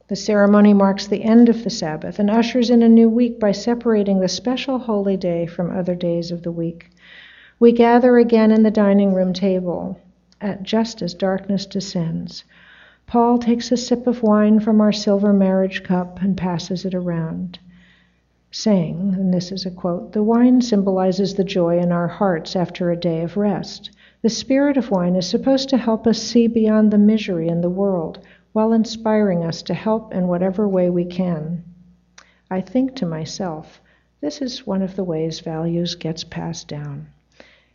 [0.09, 3.53] The ceremony marks the end of the Sabbath and ushers in a new week by
[3.53, 6.89] separating the special holy day from other days of the week.
[7.57, 9.97] We gather again in the dining room table
[10.41, 12.43] at just as darkness descends.
[13.07, 17.57] Paul takes a sip of wine from our silver marriage cup and passes it around,
[18.51, 22.91] saying, and this is a quote The wine symbolizes the joy in our hearts after
[22.91, 23.91] a day of rest.
[24.23, 27.69] The spirit of wine is supposed to help us see beyond the misery in the
[27.69, 28.19] world
[28.51, 31.63] while inspiring us to help in whatever way we can.
[32.51, 33.81] I think to myself,
[34.19, 37.07] this is one of the ways values gets passed down.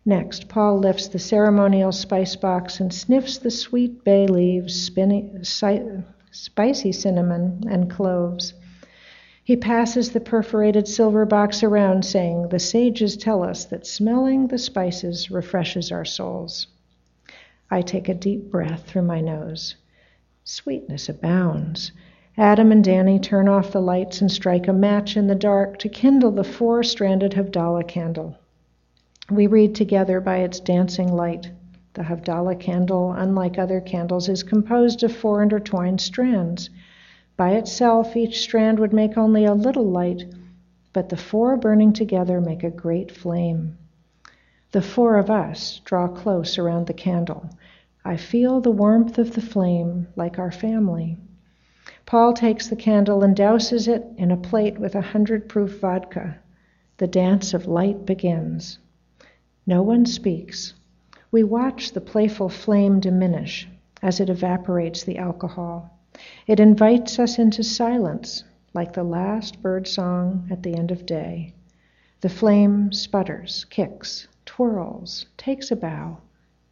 [0.04, 6.02] Next, Paul lifts the ceremonial spice box and sniffs the sweet bay leaves, spinny, si-
[6.32, 8.54] spicy cinnamon, and cloves.
[9.44, 14.58] He passes the perforated silver box around, saying, The sages tell us that smelling the
[14.58, 16.66] spices refreshes our souls.
[17.70, 19.76] I take a deep breath through my nose.
[20.42, 21.92] Sweetness abounds.
[22.36, 25.88] Adam and Danny turn off the lights and strike a match in the dark to
[25.88, 28.36] kindle the four stranded Havdalah candle.
[29.30, 31.48] We read together by its dancing light.
[31.94, 36.70] The Havdalah candle, unlike other candles, is composed of four intertwined strands.
[37.36, 40.24] By itself, each strand would make only a little light,
[40.92, 43.78] but the four burning together make a great flame.
[44.72, 47.48] The four of us draw close around the candle.
[48.04, 51.16] I feel the warmth of the flame like our family.
[52.06, 56.38] Paul takes the candle and douses it in a plate with a hundred proof vodka.
[56.96, 58.78] The dance of light begins.
[59.66, 60.74] No one speaks.
[61.30, 63.68] We watch the playful flame diminish
[64.02, 65.98] as it evaporates the alcohol.
[66.46, 68.44] It invites us into silence,
[68.74, 71.54] like the last bird song at the end of day.
[72.20, 76.18] The flame sputters, kicks, twirls, takes a bow,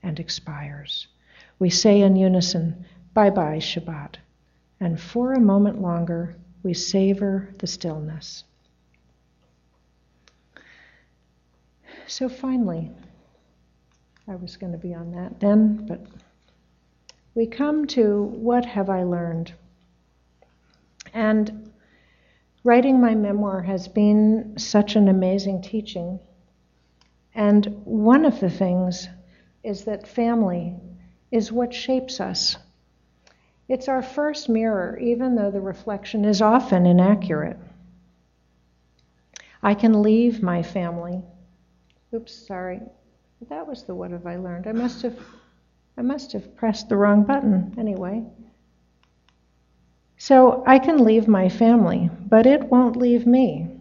[0.02, 1.06] and expires.
[1.58, 4.16] We say in unison, Bye bye, Shabbat.
[4.80, 8.44] And for a moment longer, we savor the stillness.
[12.10, 12.90] So finally,
[14.26, 16.04] I was going to be on that then, but
[17.36, 19.52] we come to what have I learned?
[21.14, 21.70] And
[22.64, 26.18] writing my memoir has been such an amazing teaching.
[27.32, 29.06] And one of the things
[29.62, 30.74] is that family
[31.30, 32.56] is what shapes us.
[33.68, 37.56] It's our first mirror, even though the reflection is often inaccurate.
[39.62, 41.22] I can leave my family
[42.12, 42.80] Oops, sorry.
[43.48, 44.66] That was the what have I learned.
[44.66, 45.16] I must have
[45.96, 48.24] I must have pressed the wrong button anyway.
[50.16, 53.80] So I can leave my family, but it won't leave me.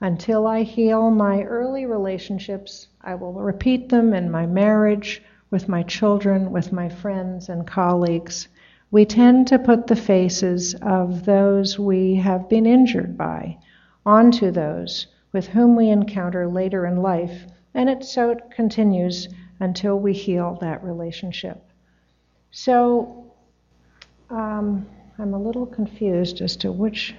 [0.00, 5.82] Until I heal my early relationships, I will repeat them in my marriage, with my
[5.82, 8.48] children, with my friends and colleagues.
[8.90, 13.58] We tend to put the faces of those we have been injured by
[14.06, 19.28] onto those with whom we encounter later in life, and it so it continues
[19.60, 21.62] until we heal that relationship.
[22.50, 23.32] So
[24.30, 24.86] um,
[25.18, 27.14] I'm a little confused as to which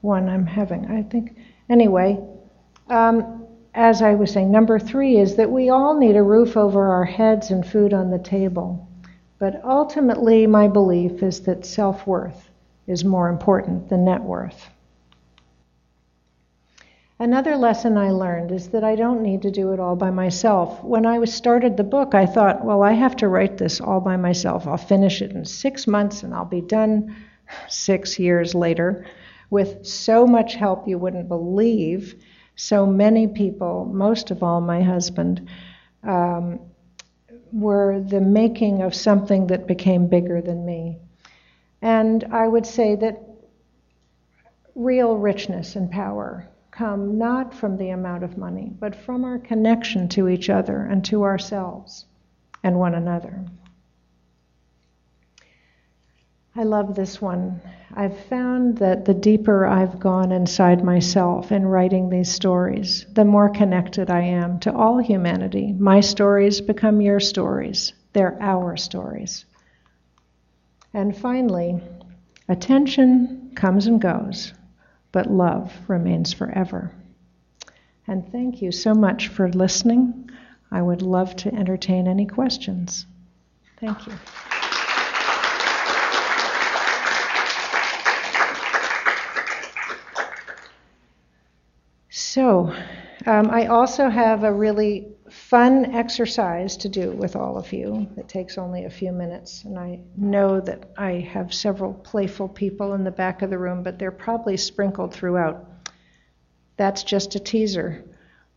[0.00, 0.86] one I'm having.
[0.86, 1.36] I think,
[1.68, 2.18] anyway,
[2.88, 6.88] um, as I was saying, number three is that we all need a roof over
[6.88, 8.88] our heads and food on the table.
[9.38, 12.48] But ultimately, my belief is that self worth
[12.86, 14.70] is more important than net worth.
[17.18, 20.84] Another lesson I learned is that I don't need to do it all by myself.
[20.84, 24.18] When I started the book, I thought, well, I have to write this all by
[24.18, 24.66] myself.
[24.66, 27.16] I'll finish it in six months and I'll be done
[27.68, 29.06] six years later
[29.48, 32.22] with so much help you wouldn't believe.
[32.54, 35.48] So many people, most of all my husband,
[36.02, 36.60] um,
[37.50, 40.98] were the making of something that became bigger than me.
[41.80, 43.22] And I would say that
[44.74, 50.08] real richness and power come not from the amount of money, but from our connection
[50.08, 52.04] to each other and to ourselves
[52.62, 53.44] and one another.
[56.54, 57.60] I love this one.
[57.94, 63.48] I've found that the deeper I've gone inside myself in writing these stories, the more
[63.48, 65.72] connected I am to all humanity.
[65.78, 69.44] My stories become your stories, they're our stories.
[70.92, 71.80] And finally,
[72.48, 74.52] attention comes and goes
[75.16, 76.92] but love remains forever.
[78.06, 80.28] And thank you so much for listening.
[80.70, 83.06] I would love to entertain any questions.
[83.80, 84.12] Thank you.
[92.10, 92.74] So,
[93.24, 98.08] um, I also have a really fun exercise to do with all of you.
[98.16, 102.94] It takes only a few minutes, and I know that I have several playful people
[102.94, 105.64] in the back of the room, but they're probably sprinkled throughout.
[106.76, 108.04] That's just a teaser.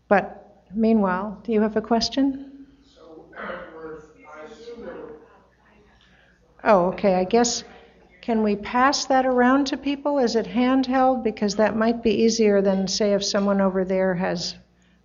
[0.08, 2.66] But meanwhile, do you have a question?
[2.84, 5.20] So, Edward, I assume there were
[6.64, 7.16] Oh, okay.
[7.16, 7.64] I guess,
[8.22, 10.18] can we pass that around to people?
[10.18, 11.24] Is it handheld?
[11.24, 14.56] Because that might be easier than, say, if someone over there has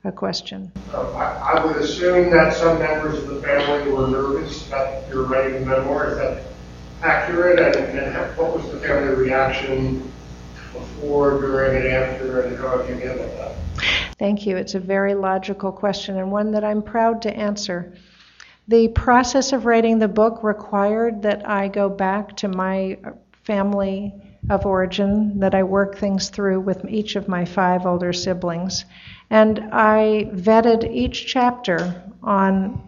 [0.04, 0.70] a question.
[0.92, 5.24] Uh, I I would assume that some members of the family were nervous that you're
[5.24, 6.12] writing the memoir.
[6.12, 6.42] Is that
[7.02, 7.58] accurate?
[7.58, 10.12] And and how- what was the family reaction
[10.72, 13.52] before, during, and after, and how have you handled that?
[14.18, 14.56] Thank you.
[14.56, 17.94] It's a very logical question and one that I'm proud to answer.
[18.68, 22.98] The process of writing the book required that I go back to my
[23.42, 24.14] family
[24.50, 28.84] of origin, that I work things through with each of my five older siblings.
[29.30, 32.80] And I vetted each chapter on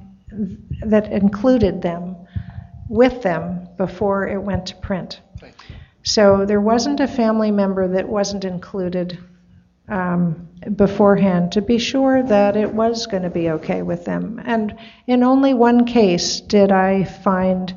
[0.82, 2.16] that included them
[2.88, 5.20] with them before it went to print.
[6.02, 9.18] So there wasn't a family member that wasn't included
[9.88, 14.40] um, beforehand to be sure that it was going to be okay with them.
[14.44, 14.76] And
[15.06, 17.76] in only one case did I find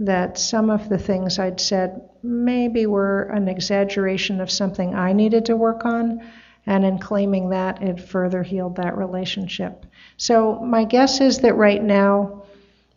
[0.00, 5.46] that some of the things I'd said maybe were an exaggeration of something I needed
[5.46, 6.20] to work on.
[6.66, 9.84] And in claiming that, it further healed that relationship.
[10.16, 12.44] So my guess is that right now,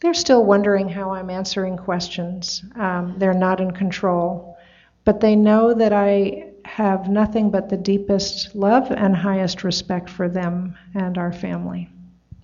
[0.01, 2.63] they're still wondering how I'm answering questions.
[2.75, 4.57] Um, they're not in control.
[5.03, 10.27] But they know that I have nothing but the deepest love and highest respect for
[10.27, 11.89] them and our family.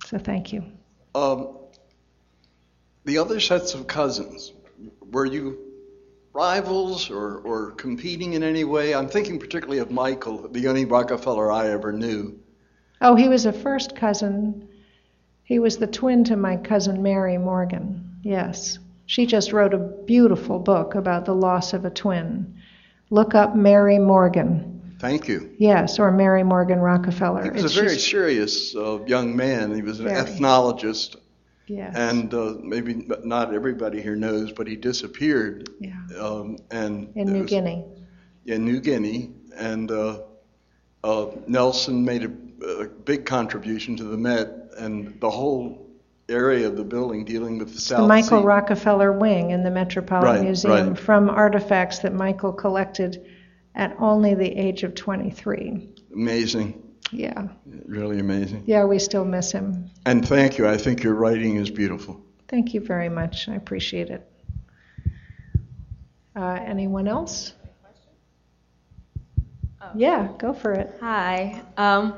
[0.06, 0.64] So thank you.
[1.14, 1.56] Um,
[3.04, 4.52] the other sets of cousins,
[5.10, 5.71] were you
[6.34, 8.94] rivals or, or competing in any way?
[8.94, 12.38] I'm thinking particularly of Michael, the only Rockefeller I ever knew.
[13.00, 14.68] Oh, he was a first cousin.
[15.44, 18.18] He was the twin to my cousin Mary Morgan.
[18.22, 18.78] Yes.
[19.06, 22.54] She just wrote a beautiful book about the loss of a twin.
[23.10, 24.68] Look up Mary Morgan.
[25.00, 25.50] Thank you.
[25.58, 27.42] Yes, or Mary Morgan Rockefeller.
[27.42, 29.74] He was It's a very just- serious uh, young man.
[29.74, 30.20] He was an Very.
[30.20, 31.16] ethnologist,
[31.66, 31.94] yes.
[31.96, 35.68] and uh, maybe not everybody here knows, but he disappeared.
[35.80, 35.94] yeah.
[36.18, 37.84] Um, and In New was- Guinea.
[38.46, 40.20] in New Guinea, and uh,
[41.04, 44.48] uh, Nelson made a, a big contribution to the Met
[44.78, 45.86] and the whole
[46.28, 48.46] area of the building dealing with the South the Michael Sea.
[48.46, 50.98] Rockefeller Wing in the Metropolitan Right, Museum right.
[50.98, 53.26] from artifacts that Michael collected
[53.74, 55.90] at only the age of 23.
[56.14, 57.48] Amazing, Yeah.
[57.86, 58.64] really amazing.
[58.66, 59.90] Yeah, we still miss him.
[60.06, 60.66] And thank you.
[60.68, 62.20] I think your writing is beautiful.
[62.48, 63.48] Thank you very much.
[63.48, 64.26] I appreciate it.
[66.34, 67.54] Uh, anyone else?
[69.94, 70.94] Yeah, go for it.
[71.00, 71.60] Hi.
[71.76, 72.14] Um,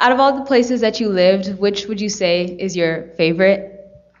[0.00, 3.70] out of all the places that you lived, which would you say is your favorite?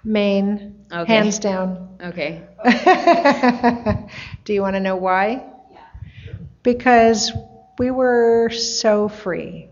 [0.04, 1.12] Maine, Okay.
[1.14, 1.96] hands down.
[2.00, 2.42] Okay.
[4.44, 5.44] Do you want to know why?
[5.72, 5.80] Yeah.
[6.62, 7.32] Because
[7.78, 9.70] we were so free.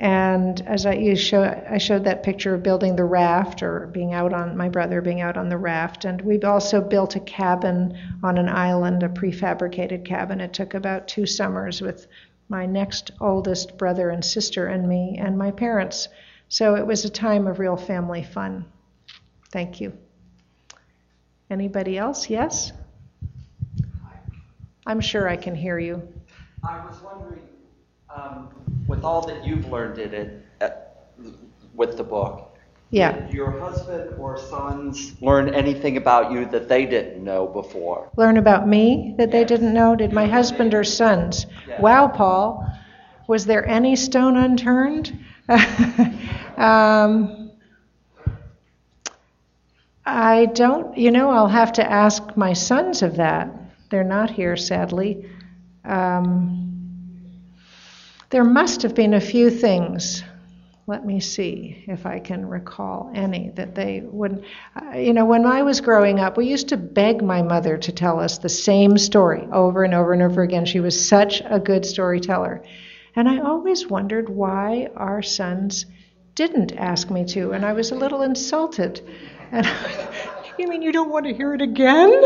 [0.00, 4.32] And as I show, I showed that picture of building the raft or being out
[4.32, 6.06] on my brother being out on the raft.
[6.06, 10.40] And we've also built a cabin on an island, a prefabricated cabin.
[10.40, 12.06] It took about two summers with
[12.48, 16.08] my next oldest brother and sister and me and my parents.
[16.48, 18.64] So it was a time of real family fun.
[19.52, 19.92] Thank you.
[21.50, 22.30] Anybody else?
[22.30, 22.72] Yes?
[24.86, 26.02] I'm sure I can hear you.
[26.66, 27.42] I was wondering,
[28.14, 28.48] um,
[28.86, 30.70] with all that you've learned in it, uh,
[31.74, 32.56] with the book,
[32.90, 33.12] Yeah.
[33.12, 38.10] did your husband or sons learn anything about you that they didn't know before?
[38.16, 39.94] Learn about me that they didn't know?
[39.94, 41.46] Did my husband or sons?
[41.66, 41.80] Yes.
[41.80, 42.66] Wow, Paul.
[43.28, 45.16] Was there any stone unturned?
[46.56, 47.50] um,
[50.04, 53.50] I don't, you know, I'll have to ask my sons of that.
[53.90, 55.26] They're not here, sadly.
[55.84, 56.69] Um,
[58.30, 60.22] there must have been a few things.
[60.86, 64.44] Let me see if I can recall any that they would.
[64.74, 67.92] Uh, you know, when I was growing up, we used to beg my mother to
[67.92, 70.64] tell us the same story over and over and over again.
[70.64, 72.64] She was such a good storyteller.
[73.14, 75.86] And I always wondered why our sons
[76.36, 79.00] didn't ask me to, and I was a little insulted.
[79.50, 79.68] And
[80.58, 82.22] you mean you don't want to hear it again?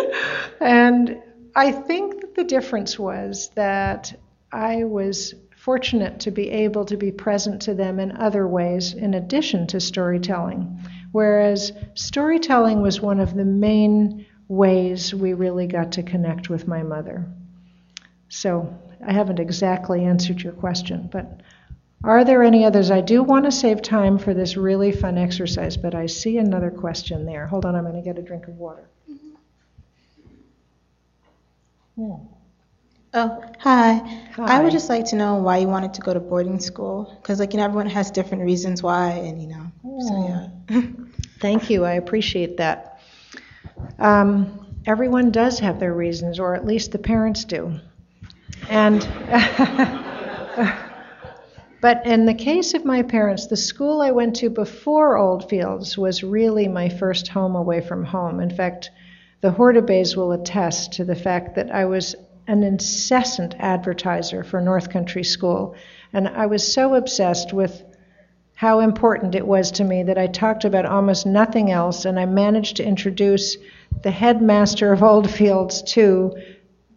[0.61, 1.23] And
[1.57, 4.15] I think that the difference was that
[4.53, 5.35] I was
[5.65, 9.81] fortunate to be able to be present to them in other ways in addition to
[9.81, 10.79] storytelling.
[11.12, 16.83] Whereas storytelling was one of the main ways we really got to connect with my
[16.83, 17.25] mother.
[18.29, 21.41] So I haven't exactly answered your question, but
[22.05, 22.91] Are there any others?
[22.91, 26.71] I do want to save time for this really fun exercise, but I see another
[26.71, 27.47] question there.
[27.47, 28.87] Hold on, I'm going to get a drink of water.
[31.97, 32.34] Hmm.
[33.17, 33.99] Oh, hi.
[34.35, 34.59] hi.
[34.59, 37.17] I would just like to know why you wanted to go to boarding school.
[37.23, 39.67] Because, like, you know, everyone has different reasons why, and, you know,
[40.01, 40.83] so yeah.
[41.41, 42.99] Thank you, I appreciate that.
[44.01, 47.79] Um, everyone does have their reasons, or at least the parents do.
[48.69, 49.01] And,
[51.81, 56.25] but in the case of my parents, the school I went to before Oldfields was
[56.25, 58.41] really my first home away from home.
[58.41, 58.91] In fact,
[59.41, 62.17] the Hordabays will attest to the fact that I was
[62.47, 65.75] an incessant advertiser for North Country School,
[66.13, 67.83] and I was so obsessed with
[68.55, 72.27] how important it was to me that I talked about almost nothing else, and I
[72.27, 73.57] managed to introduce
[74.03, 76.37] the headmaster of Oldfields to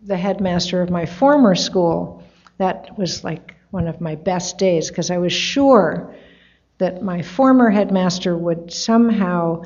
[0.03, 2.23] the headmaster of my former school.
[2.57, 6.15] That was like one of my best days because I was sure
[6.77, 9.63] that my former headmaster would somehow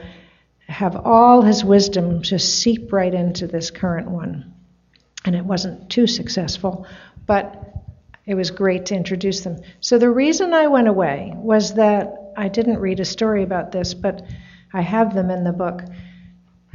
[0.67, 4.53] have all his wisdom just seep right into this current one.
[5.25, 6.85] And it wasn't too successful,
[7.25, 7.73] but
[8.25, 9.57] it was great to introduce them.
[9.79, 13.93] So the reason I went away was that I didn't read a story about this,
[13.93, 14.23] but
[14.73, 15.83] I have them in the book.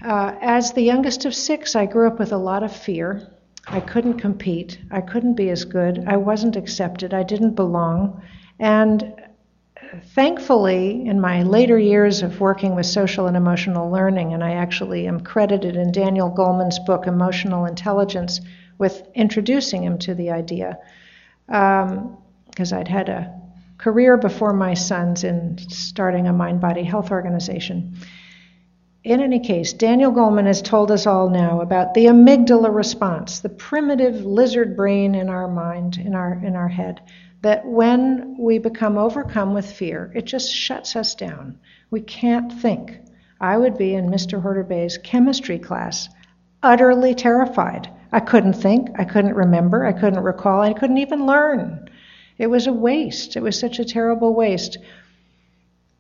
[0.05, 3.33] Uh, as the youngest of six, I grew up with a lot of fear.
[3.67, 4.79] I couldn't compete.
[4.91, 6.05] I couldn't be as good.
[6.07, 7.15] I wasn't accepted.
[7.15, 8.23] I didn't belong.
[8.59, 9.15] And
[10.15, 15.07] thankfully, in my later years of working with social and emotional learning, and I actually
[15.07, 18.41] am credited in Daniel Goleman's book, Emotional Intelligence,
[18.79, 20.79] with introducing him to the idea,
[21.47, 23.33] because um, I'd had a
[23.79, 27.97] career before my son's in starting a mind body health organization.
[29.05, 33.49] In any case, Daniel Goleman has told us all now about the amygdala response, the
[33.49, 37.01] primitive lizard brain in our mind, in our, in our head,
[37.47, 41.57] that when we become overcome with fear, it just shuts us down.
[41.93, 42.99] We can't think.
[43.41, 44.43] I would be in Mr.
[44.43, 46.09] Horderbay's chemistry class,
[46.61, 47.89] utterly terrified.
[48.11, 51.89] I couldn't think, I couldn't remember, I couldn't recall, I couldn't even learn.
[52.37, 53.37] It was a waste.
[53.37, 54.79] It was such a terrible waste.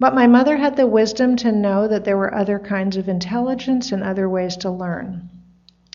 [0.00, 3.92] But my mother had the wisdom to know that there were other kinds of intelligence
[3.92, 5.30] and other ways to learn.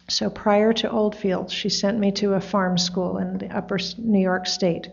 [0.07, 4.21] So prior to Oldfield, she sent me to a farm school in the upper New
[4.21, 4.87] York state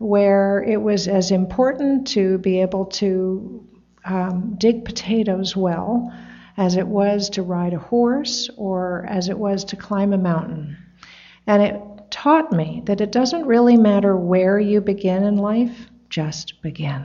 [0.00, 3.62] where it was as important to be able to
[4.06, 6.10] um, dig potatoes well
[6.56, 10.74] as it was to ride a horse or as it was to climb a mountain.
[11.46, 16.62] And it taught me that it doesn't really matter where you begin in life, just
[16.62, 17.04] begin.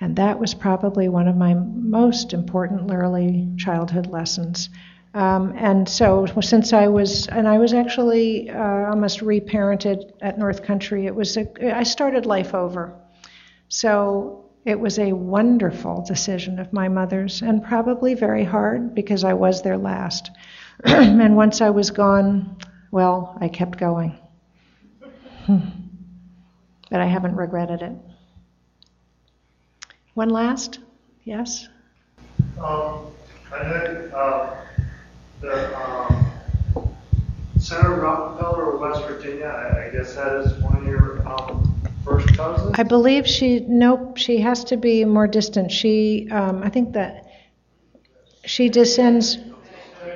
[0.00, 4.70] And that was probably one of my most important early childhood lessons.
[5.14, 10.64] Um, and so, since I was, and I was actually uh, almost reparented at North
[10.64, 12.92] Country, it was, a, I started life over.
[13.68, 19.34] So, it was a wonderful decision of my mother's, and probably very hard because I
[19.34, 20.32] was there last.
[20.84, 22.56] and once I was gone,
[22.90, 24.18] well, I kept going.
[25.46, 27.92] but I haven't regretted it.
[30.14, 30.80] One last?
[31.24, 31.68] Yes?
[32.58, 33.06] Um,
[33.52, 34.56] I know, uh,
[35.44, 36.94] the, um,
[37.58, 41.74] Senator Rockefeller of West Virginia, I, I guess that is one of your, um,
[42.04, 42.74] first cousins?
[42.78, 45.70] I believe she, nope, she has to be more distant.
[45.70, 47.26] She, um, I think that
[48.44, 49.38] she descends,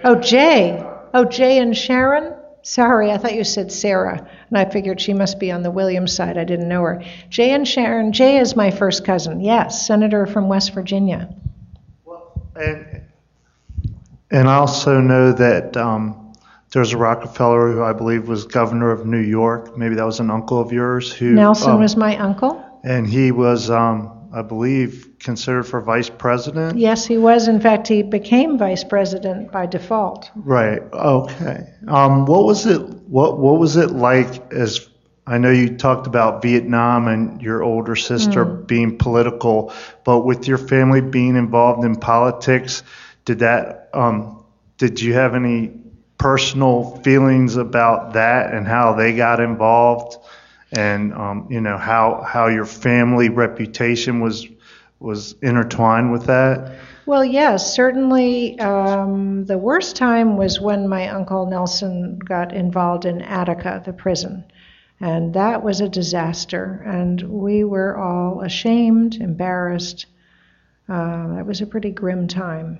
[0.04, 0.84] oh, Jay.
[1.14, 2.34] Oh, Jay and Sharon?
[2.62, 6.12] Sorry, I thought you said Sarah, and I figured she must be on the Williams
[6.12, 6.36] side.
[6.36, 7.02] I didn't know her.
[7.30, 8.12] Jay and Sharon.
[8.12, 9.40] Jay is my first cousin.
[9.40, 11.34] Yes, senator from West Virginia.
[12.04, 13.07] Well, and
[14.30, 16.32] and I also know that um,
[16.70, 19.76] there's a Rockefeller who I believe was governor of New York.
[19.76, 22.62] Maybe that was an uncle of yours who Nelson um, was my uncle.
[22.84, 26.78] and he was, um, I believe, considered for vice president.
[26.78, 27.48] Yes, he was.
[27.48, 30.30] In fact, he became vice president by default.
[30.34, 30.82] Right.
[30.92, 31.66] Okay.
[31.86, 32.80] Um, what was it?
[32.80, 34.52] What What was it like?
[34.52, 34.88] As
[35.26, 39.72] I know you talked about Vietnam and your older sister being political,
[40.04, 42.82] but with your family being involved in politics,
[43.28, 43.90] did that?
[43.92, 44.42] Um,
[44.78, 45.70] did you have any
[46.16, 50.16] personal feelings about that and how they got involved,
[50.72, 54.48] and um, you know how how your family reputation was
[54.98, 56.78] was intertwined with that?
[57.04, 58.58] Well, yes, certainly.
[58.60, 64.44] Um, the worst time was when my uncle Nelson got involved in Attica, the prison.
[65.00, 66.82] And that was a disaster.
[66.86, 70.06] And we were all ashamed, embarrassed.
[70.88, 72.78] Uh, that was a pretty grim time.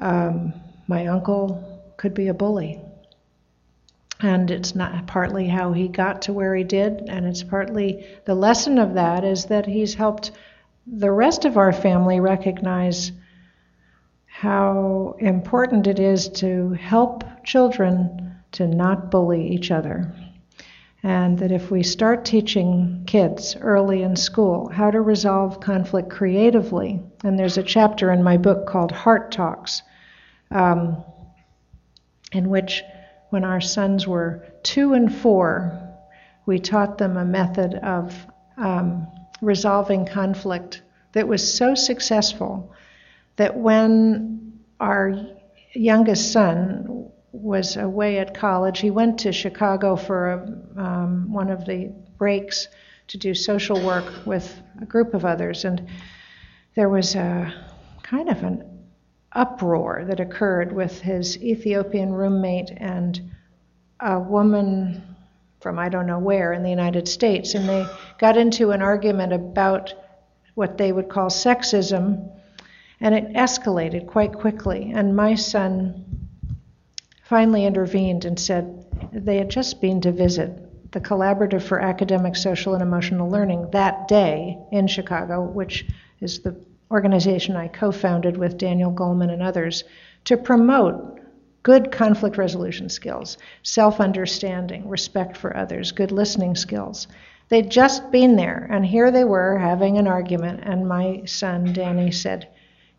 [0.00, 0.54] Um,
[0.88, 2.80] my uncle could be a bully.
[4.20, 8.34] And it's not partly how he got to where he did, and it's partly the
[8.34, 10.32] lesson of that is that he's helped
[10.86, 13.12] the rest of our family recognize
[14.26, 20.12] how important it is to help children to not bully each other.
[21.02, 27.00] And that if we start teaching kids early in school how to resolve conflict creatively,
[27.24, 29.82] and there's a chapter in my book called Heart Talks,
[30.50, 31.02] um,
[32.32, 32.82] in which
[33.30, 35.80] when our sons were two and four,
[36.44, 38.14] we taught them a method of
[38.56, 39.06] um,
[39.40, 40.82] resolving conflict
[41.12, 42.74] that was so successful
[43.36, 45.14] that when our
[45.72, 51.64] youngest son was away at college, he went to Chicago for a, um, one of
[51.64, 52.68] the breaks
[53.08, 55.88] to do social work with a group of others, and
[56.74, 57.52] there was a
[58.02, 58.64] kind of an
[59.32, 63.20] uproar that occurred with his Ethiopian roommate and
[64.00, 65.02] a woman
[65.60, 67.86] from I don't know where in the United States, and they
[68.18, 69.92] got into an argument about
[70.54, 72.30] what they would call sexism,
[73.00, 74.92] and it escalated quite quickly.
[74.94, 76.19] And my son
[77.30, 80.50] finally intervened and said they had just been to visit
[80.90, 85.86] the Collaborative for Academic, Social, and Emotional Learning that day in Chicago, which
[86.20, 86.56] is the
[86.90, 89.84] organization I co founded with Daniel Goleman and others,
[90.24, 91.20] to promote
[91.62, 97.06] good conflict resolution skills, self understanding, respect for others, good listening skills.
[97.48, 102.10] They'd just been there, and here they were having an argument, and my son, Danny,
[102.10, 102.48] said,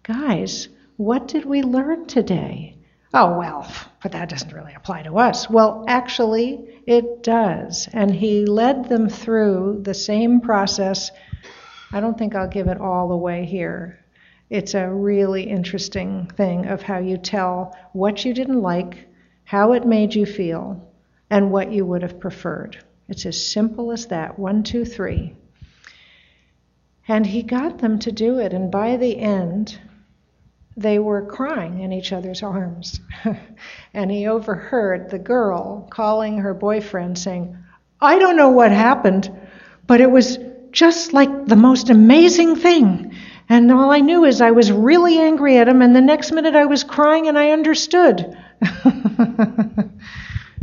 [0.04, 2.78] Guys, what did we learn today?
[3.14, 3.70] Oh, well,
[4.02, 5.50] but that doesn't really apply to us.
[5.50, 7.90] Well, actually, it does.
[7.92, 11.12] And he led them through the same process.
[11.92, 14.00] I don't think I'll give it all away here.
[14.50, 19.08] It's a really interesting thing of how you tell what you didn't like,
[19.44, 20.90] how it made you feel,
[21.30, 22.78] and what you would have preferred.
[23.10, 25.36] It's as simple as that one, two, three.
[27.10, 29.78] And he got them to do it, and by the end,
[30.78, 33.00] they were crying in each other's arms.
[33.94, 37.58] and he overheard the girl calling her boyfriend saying,
[38.00, 39.32] I don't know what happened,
[39.86, 40.40] but it was
[40.72, 43.14] just like the most amazing thing.
[43.50, 46.56] And all I knew is I was really angry at him, and the next minute
[46.56, 48.38] I was crying and I understood.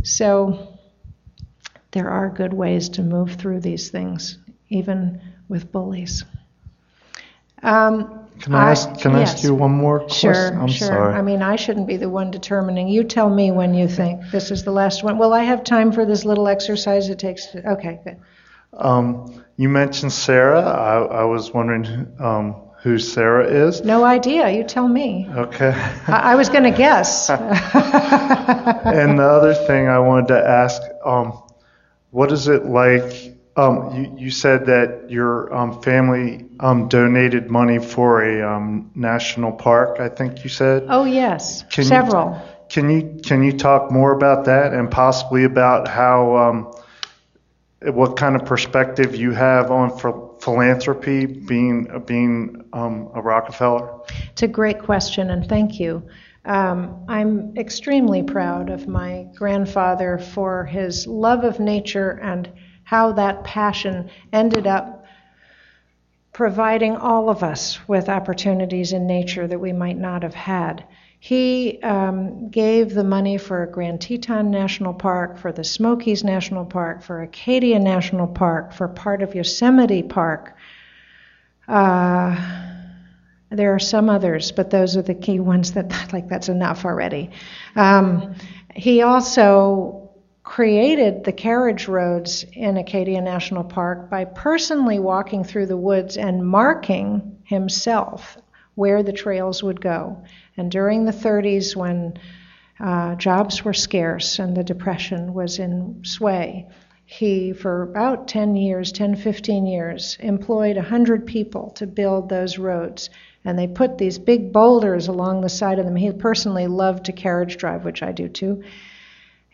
[0.02, 0.78] so
[1.90, 4.38] there are good ways to move through these things,
[4.70, 6.24] even with bullies.
[7.62, 9.45] Um, Can I ask, can I ask yes.
[9.45, 10.32] you one more question?
[10.32, 10.89] Sure, I'm sure.
[10.89, 11.14] sorry.
[11.14, 12.89] I mean, I shouldn't be the one determining.
[12.89, 15.18] You tell me when you think this is the last one.
[15.18, 17.47] Will I have time for this little exercise it takes?
[17.47, 18.16] To, okay, good.
[18.72, 20.61] Um, you mentioned Sarah.
[20.61, 23.82] I, I was wondering um, who Sarah is.
[23.82, 24.49] No idea.
[24.51, 25.28] You tell me.
[25.30, 25.72] Okay.
[26.07, 27.28] I, I was going to guess.
[27.30, 27.41] and
[29.18, 31.43] the other thing I wanted to ask, um,
[32.11, 33.38] what is it like?
[33.59, 39.52] Um, you, you said that your um, family um, donated money for a um, national
[39.52, 39.98] park.
[40.00, 40.86] I think you said.
[40.88, 42.40] oh yes, Can you- several.
[42.68, 46.74] Can you can you talk more about that and possibly about how um,
[47.80, 54.00] what kind of perspective you have on ph- philanthropy being being um, a Rockefeller?
[54.32, 56.02] It's a great question, and thank you.
[56.44, 62.50] Um, I'm extremely proud of my grandfather for his love of nature and
[62.89, 65.05] how that passion ended up
[66.32, 70.82] providing all of us with opportunities in nature that we might not have had.
[71.20, 77.03] He um, gave the money for Grand Teton National Park, for the Smokies National Park,
[77.03, 80.57] for Acadia National Park, for part of Yosemite Park.
[81.68, 82.36] Uh,
[83.51, 87.32] there are some others, but those are the key ones that, like, that's enough already.
[87.76, 88.34] Um,
[88.74, 90.07] he also
[90.49, 96.49] created the carriage roads in Acadia National Park by personally walking through the woods and
[96.49, 98.38] marking himself
[98.74, 100.24] where the trails would go.
[100.57, 102.18] And during the 30s, when
[102.80, 106.66] uh, jobs were scarce and the Depression was in sway,
[107.05, 113.11] he, for about 10 years, 10, 15 years, employed 100 people to build those roads.
[113.44, 115.94] And they put these big boulders along the side of them.
[115.94, 118.62] He personally loved to carriage drive, which I do too.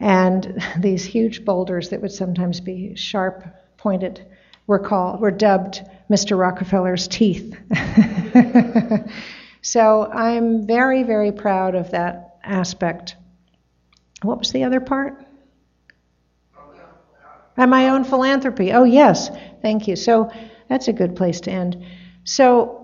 [0.01, 3.45] And these huge boulders that would sometimes be sharp
[3.76, 4.26] pointed
[4.66, 6.38] were called were dubbed Mr.
[6.38, 7.55] Rockefeller's teeth.
[9.62, 13.16] so I'm very, very proud of that aspect.
[14.22, 15.24] What was the other part?
[17.57, 18.72] And my own philanthropy.
[18.72, 19.30] Oh, yes.
[19.62, 19.97] Thank you.
[19.97, 20.32] So
[20.68, 21.84] that's a good place to end.
[22.24, 22.80] So,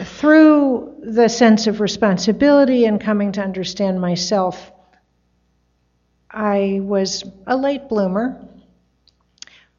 [0.00, 4.70] through the sense of responsibility and coming to understand myself,
[6.30, 8.46] I was a late bloomer,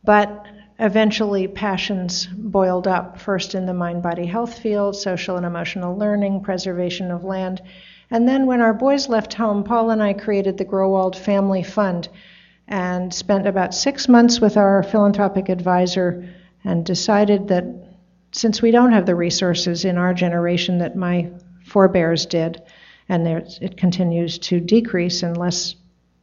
[0.03, 0.45] but
[0.79, 6.41] eventually passions boiled up, first in the mind body health field, social and emotional learning,
[6.41, 7.61] preservation of land.
[8.09, 12.09] And then when our boys left home, Paul and I created the Growald Family Fund
[12.67, 16.27] and spent about six months with our philanthropic advisor
[16.63, 17.65] and decided that
[18.31, 21.29] since we don't have the resources in our generation that my
[21.65, 22.61] forebears did,
[23.07, 25.75] and it continues to decrease unless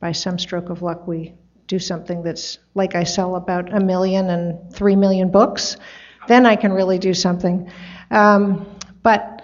[0.07, 1.35] by some stroke of luck we
[1.67, 5.77] do something that's like I sell about a million and three million books,
[6.29, 7.69] then I can really do something.
[8.13, 8.65] Um,
[9.03, 9.43] but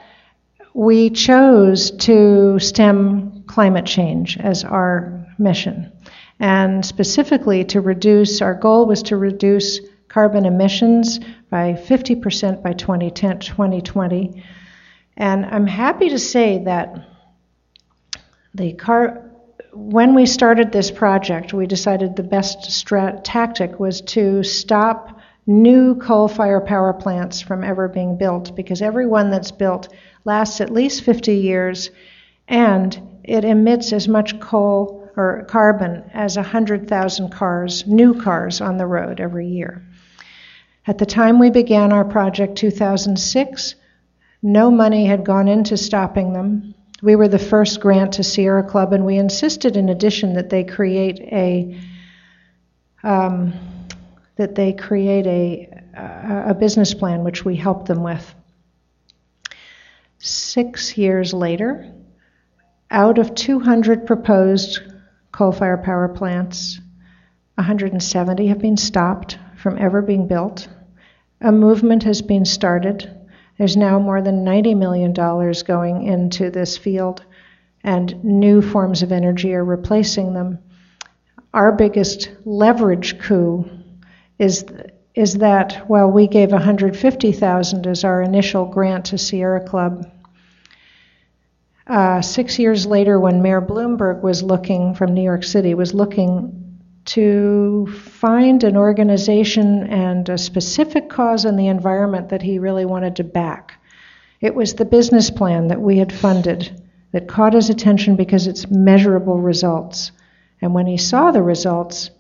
[0.73, 5.91] we chose to stem climate change as our mission.
[6.39, 11.19] And specifically to reduce, our goal was to reduce carbon emissions
[11.51, 14.45] by 50% by 2010, 2020.
[15.17, 17.05] And I'm happy to say that
[18.55, 19.32] the car,
[19.73, 25.95] when we started this project, we decided the best strat- tactic was to stop new
[25.97, 29.89] coal fired power plants from ever being built because every one that's built
[30.25, 31.91] lasts at least 50 years
[32.47, 38.87] and it emits as much coal or carbon as 100,000 cars, new cars on the
[38.87, 39.83] road every year.
[40.87, 43.75] At the time we began our project, 2006,
[44.43, 46.75] no money had gone into stopping them.
[47.03, 50.63] We were the first grant to Sierra Club, and we insisted, in addition, that they
[50.63, 51.77] create a
[53.03, 53.53] um,
[54.37, 58.35] that they create a, a business plan, which we helped them with.
[60.19, 61.93] Six years later,
[62.91, 64.81] out of 200 proposed
[65.33, 66.81] coal-fired power plants,
[67.57, 70.69] 170 have been stopped from ever being built.
[71.41, 73.22] A movement has been started
[73.63, 77.25] there's now more than $90 million going into this field,
[77.85, 80.59] and new forms of energy are replacing them.
[81.55, 83.71] Our biggest leverage coup
[84.37, 84.65] is,
[85.15, 90.11] is that while we gave 150,000 as our initial grant to Sierra Club,
[91.87, 96.62] uh, six years later, when Mayor Bloomberg was looking from New York City, was looking
[97.13, 103.17] to find an organization and a specific cause in the environment that he really wanted
[103.17, 103.79] to back.
[104.41, 106.83] It was the business plan that we had funded
[107.13, 110.11] that caught his attention because it's measurable results.
[110.63, 112.11] And when he saw the results,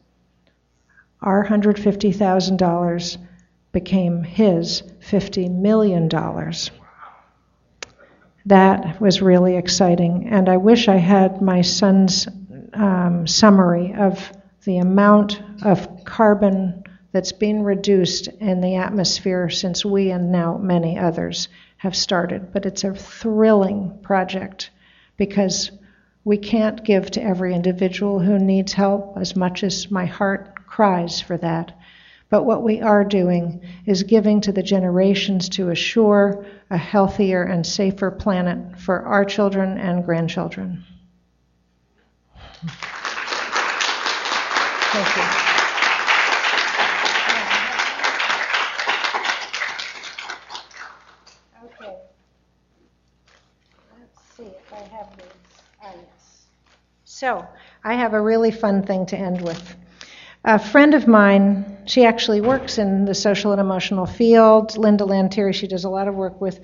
[1.23, 3.17] our $150,000
[3.73, 6.11] became his $50 million.
[8.45, 10.29] That was really exciting.
[10.29, 12.29] And I wish I had my son's
[12.75, 14.31] um, summary of
[14.65, 20.99] the amount of carbon that's been reduced in the atmosphere since we and now many
[20.99, 22.53] others have started.
[22.53, 24.71] But it's a thrilling project
[25.17, 25.71] because
[26.25, 31.21] we can't give to every individual who needs help as much as my heart cries
[31.21, 31.77] for that.
[32.31, 37.67] But what we are doing is giving to the generations to assure a healthier and
[37.67, 40.85] safer planet for our children and grandchildren.
[44.93, 45.23] Thank you.
[51.65, 51.97] Okay.
[53.99, 55.27] Let's see if I have these.
[55.83, 56.45] Ah, yes.
[57.07, 57.47] So,
[57.83, 59.77] I have a really fun thing to end with.
[60.45, 64.77] A friend of mine, she actually works in the social and emotional field.
[64.77, 66.61] Linda Lantieri, she does a lot of work with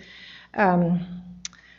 [0.53, 1.07] um,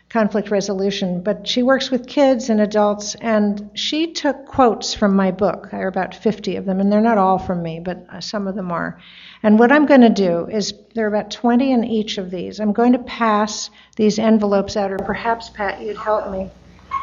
[0.09, 5.29] conflict resolution, but she works with kids and adults, and she took quotes from my
[5.29, 5.69] book.
[5.69, 8.47] There are about 50 of them, and they're not all from me, but uh, some
[8.47, 8.99] of them are.
[9.43, 12.59] And what I'm going to do is, there are about 20 in each of these.
[12.59, 16.49] I'm going to pass these envelopes out, or perhaps, Pat, you'd help me.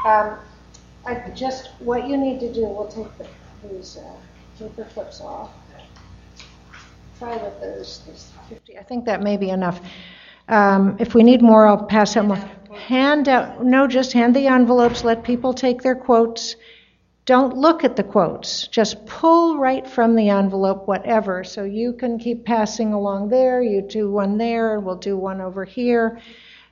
[0.04, 0.36] Um,
[1.06, 3.28] I just, what you need to do, we'll take the,
[3.68, 4.16] these uh,
[4.58, 5.50] paper clips off.
[7.20, 8.78] Try with those, these 50.
[8.78, 9.80] I think that may be enough.
[10.48, 12.32] Um, if we need more, I'll pass them.
[12.76, 16.56] Hand out, no, just hand the envelopes, let people take their quotes.
[17.24, 18.68] Don't look at the quotes.
[18.68, 21.42] Just pull right from the envelope, whatever.
[21.42, 23.60] So you can keep passing along there.
[23.60, 26.20] You do one there, and we'll do one over here.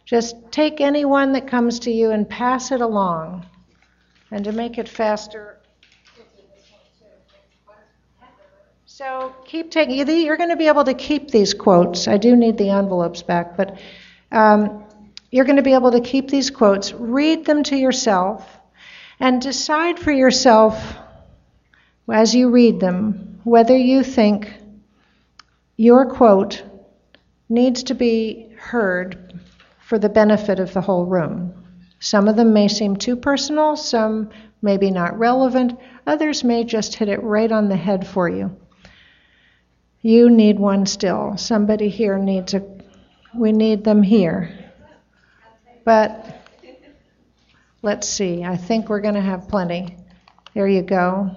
[0.04, 3.46] Just take any one that comes to you and pass it along.
[4.30, 5.58] And to make it faster,
[8.94, 12.06] So keep taking, you're going to be able to keep these quotes.
[12.06, 13.76] I do need the envelopes back, but
[14.30, 14.83] um,
[15.34, 18.48] you're going to be able to keep these quotes, read them to yourself,
[19.18, 20.94] and decide for yourself
[22.08, 24.54] as you read them whether you think
[25.76, 26.62] your quote
[27.48, 29.40] needs to be heard
[29.80, 31.52] for the benefit of the whole room.
[31.98, 34.30] Some of them may seem too personal, some
[34.62, 35.76] maybe not relevant,
[36.06, 38.56] others may just hit it right on the head for you.
[40.00, 41.36] You need one still.
[41.36, 42.62] Somebody here needs a,
[43.34, 44.60] we need them here.
[45.84, 46.48] But
[47.82, 49.96] let's see, I think we're going to have plenty.
[50.54, 51.36] There you go.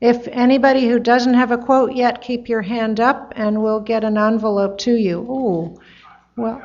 [0.00, 4.04] If anybody who doesn't have a quote yet, keep your hand up and we'll get
[4.04, 5.20] an envelope to you.
[5.20, 5.80] Ooh,
[6.36, 6.62] well.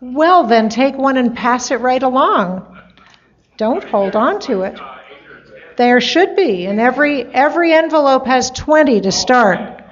[0.00, 2.76] Well, then take one and pass it right along.
[3.56, 4.78] Don't hold on to it.
[5.76, 9.82] There should be, and every every envelope has 20 to start.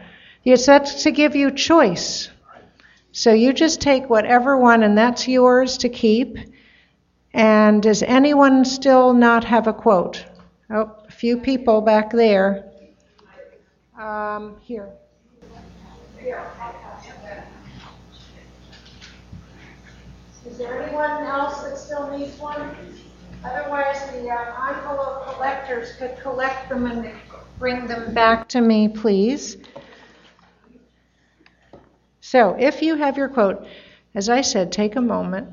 [0.44, 2.30] It's that's to give you choice.
[3.16, 6.36] So you just take whatever one, and that's yours to keep.
[7.32, 10.24] And does anyone still not have a quote?
[10.68, 12.72] Oh, a few people back there.
[13.96, 14.90] Um, here.
[20.44, 22.76] Is there anyone else that still needs one?
[23.44, 27.12] Otherwise, the uh, envelope collectors could collect them and
[27.60, 29.58] bring them back to me, please.
[32.35, 33.64] So, if you have your quote,
[34.12, 35.51] as I said, take a moment,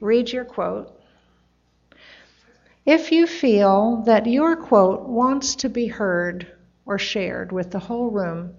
[0.00, 0.98] read your quote.
[2.86, 6.46] If you feel that your quote wants to be heard
[6.86, 8.54] or shared with the whole room,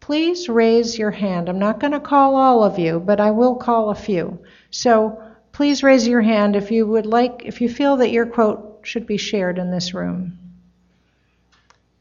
[0.00, 1.48] please raise your hand.
[1.48, 4.40] I'm not going to call all of you, but I will call a few.
[4.72, 5.22] So
[5.52, 9.06] please raise your hand if you would like, if you feel that your quote should
[9.06, 10.36] be shared in this room.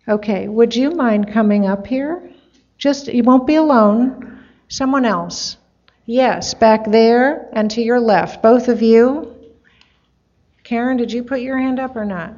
[0.08, 2.28] Okay, would you mind coming up here?
[2.80, 4.38] Just, you won't be alone.
[4.70, 5.57] Someone else.
[6.05, 8.41] Yes, back there and to your left.
[8.41, 9.36] Both of you.
[10.63, 12.34] Karen, did you put your hand up or not?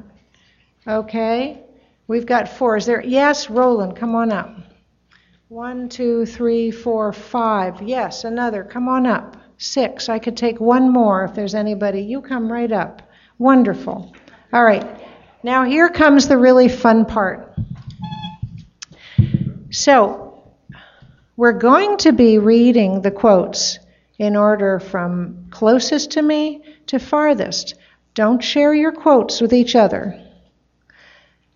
[0.86, 1.62] Okay.
[2.06, 2.76] We've got four.
[2.76, 3.04] Is there?
[3.04, 4.56] Yes, Roland, come on up.
[5.48, 7.82] One, two, three, four, five.
[7.82, 8.64] Yes, another.
[8.64, 9.36] Come on up.
[9.58, 10.08] Six.
[10.08, 12.00] I could take one more if there's anybody.
[12.00, 13.02] You come right up.
[13.38, 14.14] Wonderful.
[14.52, 14.86] All right.
[15.42, 17.54] Now here comes the really fun part.
[19.70, 20.31] So,
[21.36, 23.78] we're going to be reading the quotes
[24.18, 27.74] in order from closest to me to farthest.
[28.14, 30.20] Don't share your quotes with each other.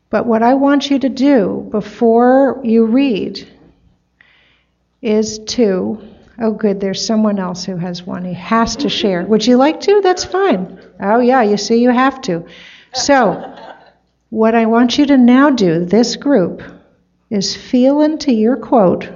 [0.08, 3.46] But what I want you to do before you read
[5.02, 6.00] is to,
[6.38, 8.24] oh, good, there's someone else who has one.
[8.24, 9.22] He has to share.
[9.24, 10.00] Would you like to?
[10.00, 10.80] That's fine.
[10.98, 12.46] Oh, yeah, you see, you have to.
[12.94, 13.54] So,
[14.30, 16.62] what I want you to now do, this group,
[17.28, 19.10] is feel into your quote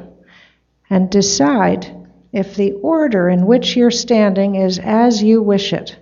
[0.90, 1.96] and decide
[2.32, 5.96] if the order in which you're standing is as you wish it.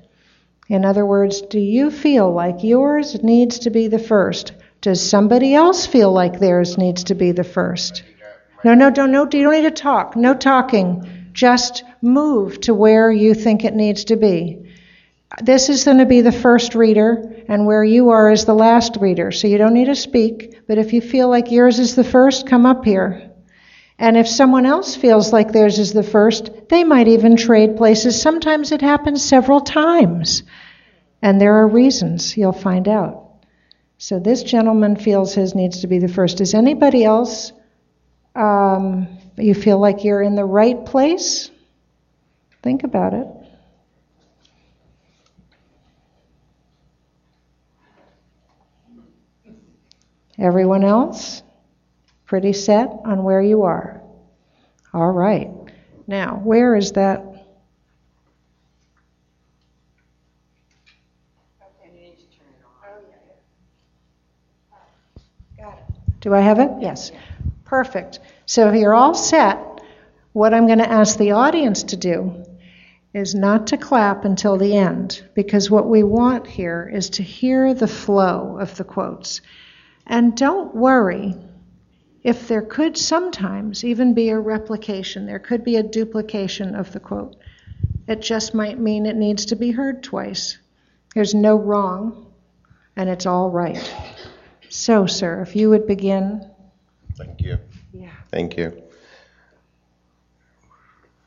[0.69, 4.53] In other words, do you feel like yours needs to be the first?
[4.81, 8.03] Does somebody else feel like theirs needs to be the first?
[8.65, 10.17] No, no, don't, no, you don't need to talk.
[10.17, 11.31] No talking.
[11.33, 14.59] Just move to where you think it needs to be.
[15.43, 18.97] This is going to be the first reader, and where you are is the last
[18.97, 19.31] reader.
[19.31, 22.47] So you don't need to speak, but if you feel like yours is the first,
[22.47, 23.28] come up here.
[23.99, 28.21] And if someone else feels like theirs is the first, they might even trade places.
[28.21, 30.45] Sometimes it happens several times.
[31.21, 33.25] And there are reasons, you'll find out.
[33.99, 36.39] So this gentleman feels his needs to be the first.
[36.39, 37.53] Does anybody else,
[38.37, 41.51] um, you feel like you're in the right place?
[42.63, 43.27] Think about it.
[50.39, 51.43] Everyone else?
[52.29, 54.03] Pretty set on where you are.
[54.93, 55.51] All right.
[56.07, 57.25] Now, where is that?
[65.65, 65.75] Oh,
[66.21, 66.71] do I have it?
[66.81, 67.13] Yes.
[67.65, 68.21] Perfect.
[68.45, 69.59] So if you're all set,
[70.35, 72.45] what I'm going to ask the audience to do
[73.15, 77.73] is not to clap until the end, because what we want here is to hear
[77.73, 79.41] the flow of the quotes.
[80.07, 81.35] And don't worry
[82.23, 87.01] if there could sometimes even be a replication, there could be a duplication of the
[87.01, 87.37] quote.
[88.07, 90.59] It just might mean it needs to be heard twice.
[91.15, 92.33] There's no wrong,
[92.97, 93.95] and it's all right.
[94.69, 96.51] So, sir, if you would begin.
[97.17, 97.59] Thank you.
[97.93, 98.11] Yeah.
[98.31, 98.83] Thank you.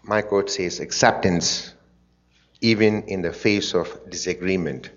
[0.03, 1.73] My quote says acceptance,
[2.59, 4.89] even in the face of disagreement,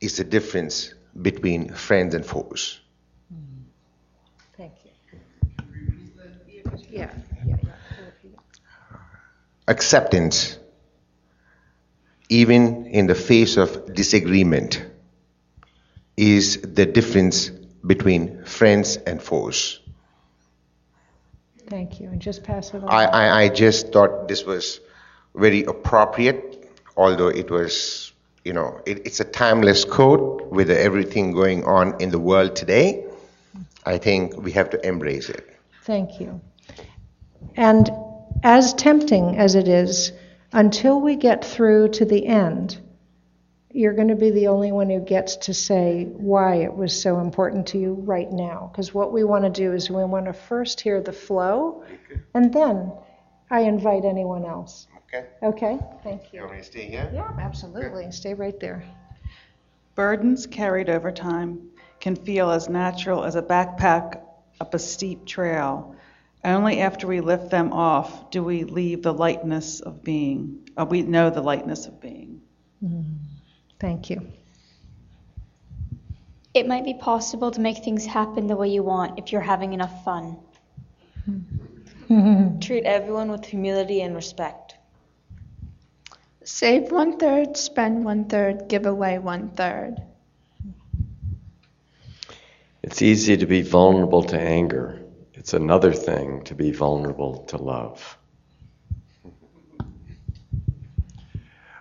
[0.00, 2.80] is the difference between friends and foes.
[4.56, 4.90] Thank you.
[6.96, 7.10] Yeah,
[7.46, 8.36] yeah, yeah.
[9.68, 10.58] Acceptance,
[12.28, 14.84] even in the face of disagreement,
[16.16, 17.50] is the difference
[17.84, 19.80] between friends and foes.
[21.68, 22.08] Thank you.
[22.08, 22.88] And just pass it on.
[22.88, 24.80] I, I, I just thought this was
[25.34, 28.12] very appropriate, although it was
[28.46, 33.04] you know, it, it's a timeless quote with everything going on in the world today.
[33.84, 35.44] I think we have to embrace it.
[35.82, 36.40] Thank you.
[37.54, 37.90] And
[38.42, 40.12] as tempting as it is,
[40.52, 42.80] until we get through to the end,
[43.72, 47.20] you're going to be the only one who gets to say why it was so
[47.20, 48.70] important to you right now.
[48.72, 51.84] Because what we want to do is we want to first hear the flow,
[52.34, 52.92] and then
[53.50, 54.86] I invite anyone else.
[55.08, 55.26] Okay.
[55.42, 55.78] Okay?
[56.02, 56.40] Thank You you.
[56.40, 57.10] want me to stay here?
[57.12, 58.10] Yeah, absolutely.
[58.12, 58.82] Stay right there.
[59.94, 61.70] Burdens carried over time
[62.00, 64.20] can feel as natural as a backpack
[64.60, 65.95] up a steep trail.
[66.44, 70.68] Only after we lift them off do we leave the lightness of being.
[70.76, 72.40] Uh, we know the lightness of being.
[73.80, 74.26] Thank you.
[76.54, 79.72] It might be possible to make things happen the way you want if you're having
[79.72, 80.38] enough fun.
[82.60, 84.76] Treat everyone with humility and respect.
[86.44, 90.00] Save one third, spend one third, give away one third.
[92.82, 95.05] It's easy to be vulnerable to anger.
[95.46, 98.18] It's another thing to be vulnerable to love.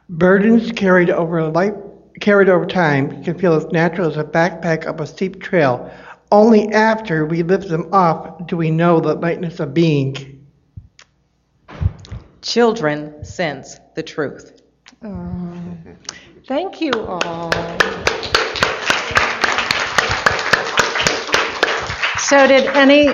[0.07, 1.73] Burdens carried over life,
[2.19, 5.91] carried over time can feel as natural as a backpack up a steep trail.
[6.31, 10.45] Only after we lift them off do we know the lightness of being.
[12.43, 14.61] Children sense the truth.
[15.01, 15.77] Oh,
[16.47, 17.51] thank you all.
[22.19, 23.09] So, did any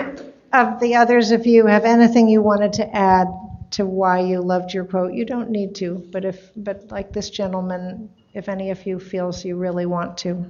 [0.54, 3.28] of the others of you have anything you wanted to add
[3.72, 5.14] to why you loved your quote?
[5.14, 9.46] You don't need to, but if, but like this gentleman, if any of you feels
[9.46, 10.46] you really want to.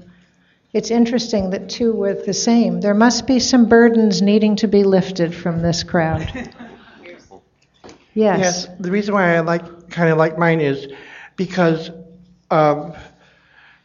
[0.74, 2.80] It's interesting that two were the same.
[2.80, 6.32] There must be some burdens needing to be lifted from this crowd.
[8.14, 8.40] Yes.
[8.40, 8.68] Yes.
[8.80, 10.88] The reason why I like kind of like mine is
[11.36, 11.92] because
[12.50, 12.98] of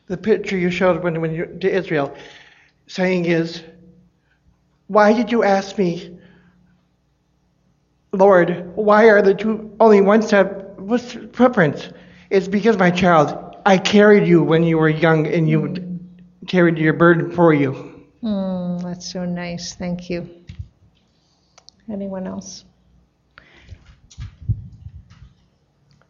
[0.06, 2.16] the picture you showed when when you to Israel,
[2.86, 3.62] saying is,
[4.88, 6.18] why did you ask me,
[8.12, 8.72] Lord?
[8.76, 11.88] Why are the two only one set what's footprints?
[12.30, 16.00] It's because my child, I carried you when you were young, and you
[16.46, 18.06] carried your burden for you.
[18.22, 19.74] Mm, that's so nice.
[19.74, 20.28] Thank you.
[21.90, 22.64] Anyone else?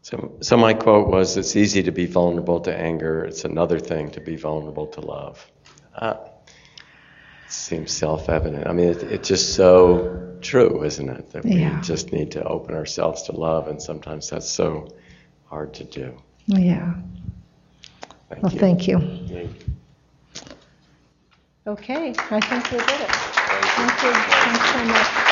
[0.03, 3.25] So, so my quote was, "It's easy to be vulnerable to anger.
[3.25, 5.51] It's another thing to be vulnerable to love."
[5.95, 6.36] Uh, it
[7.49, 8.67] seems self-evident.
[8.67, 11.31] I mean, it, it's just so true, isn't it?
[11.33, 11.81] That we Yeah.
[11.81, 14.89] just need to open ourselves to love, and sometimes that's so
[15.47, 16.17] hard to do.
[16.47, 16.95] Yeah.
[18.29, 18.59] Thank Well, you.
[18.59, 18.99] thank you.
[18.99, 19.49] Thank you.
[21.67, 23.11] Okay, I think we did it.
[23.11, 24.13] Thank you.
[24.13, 25.26] Thanks so much.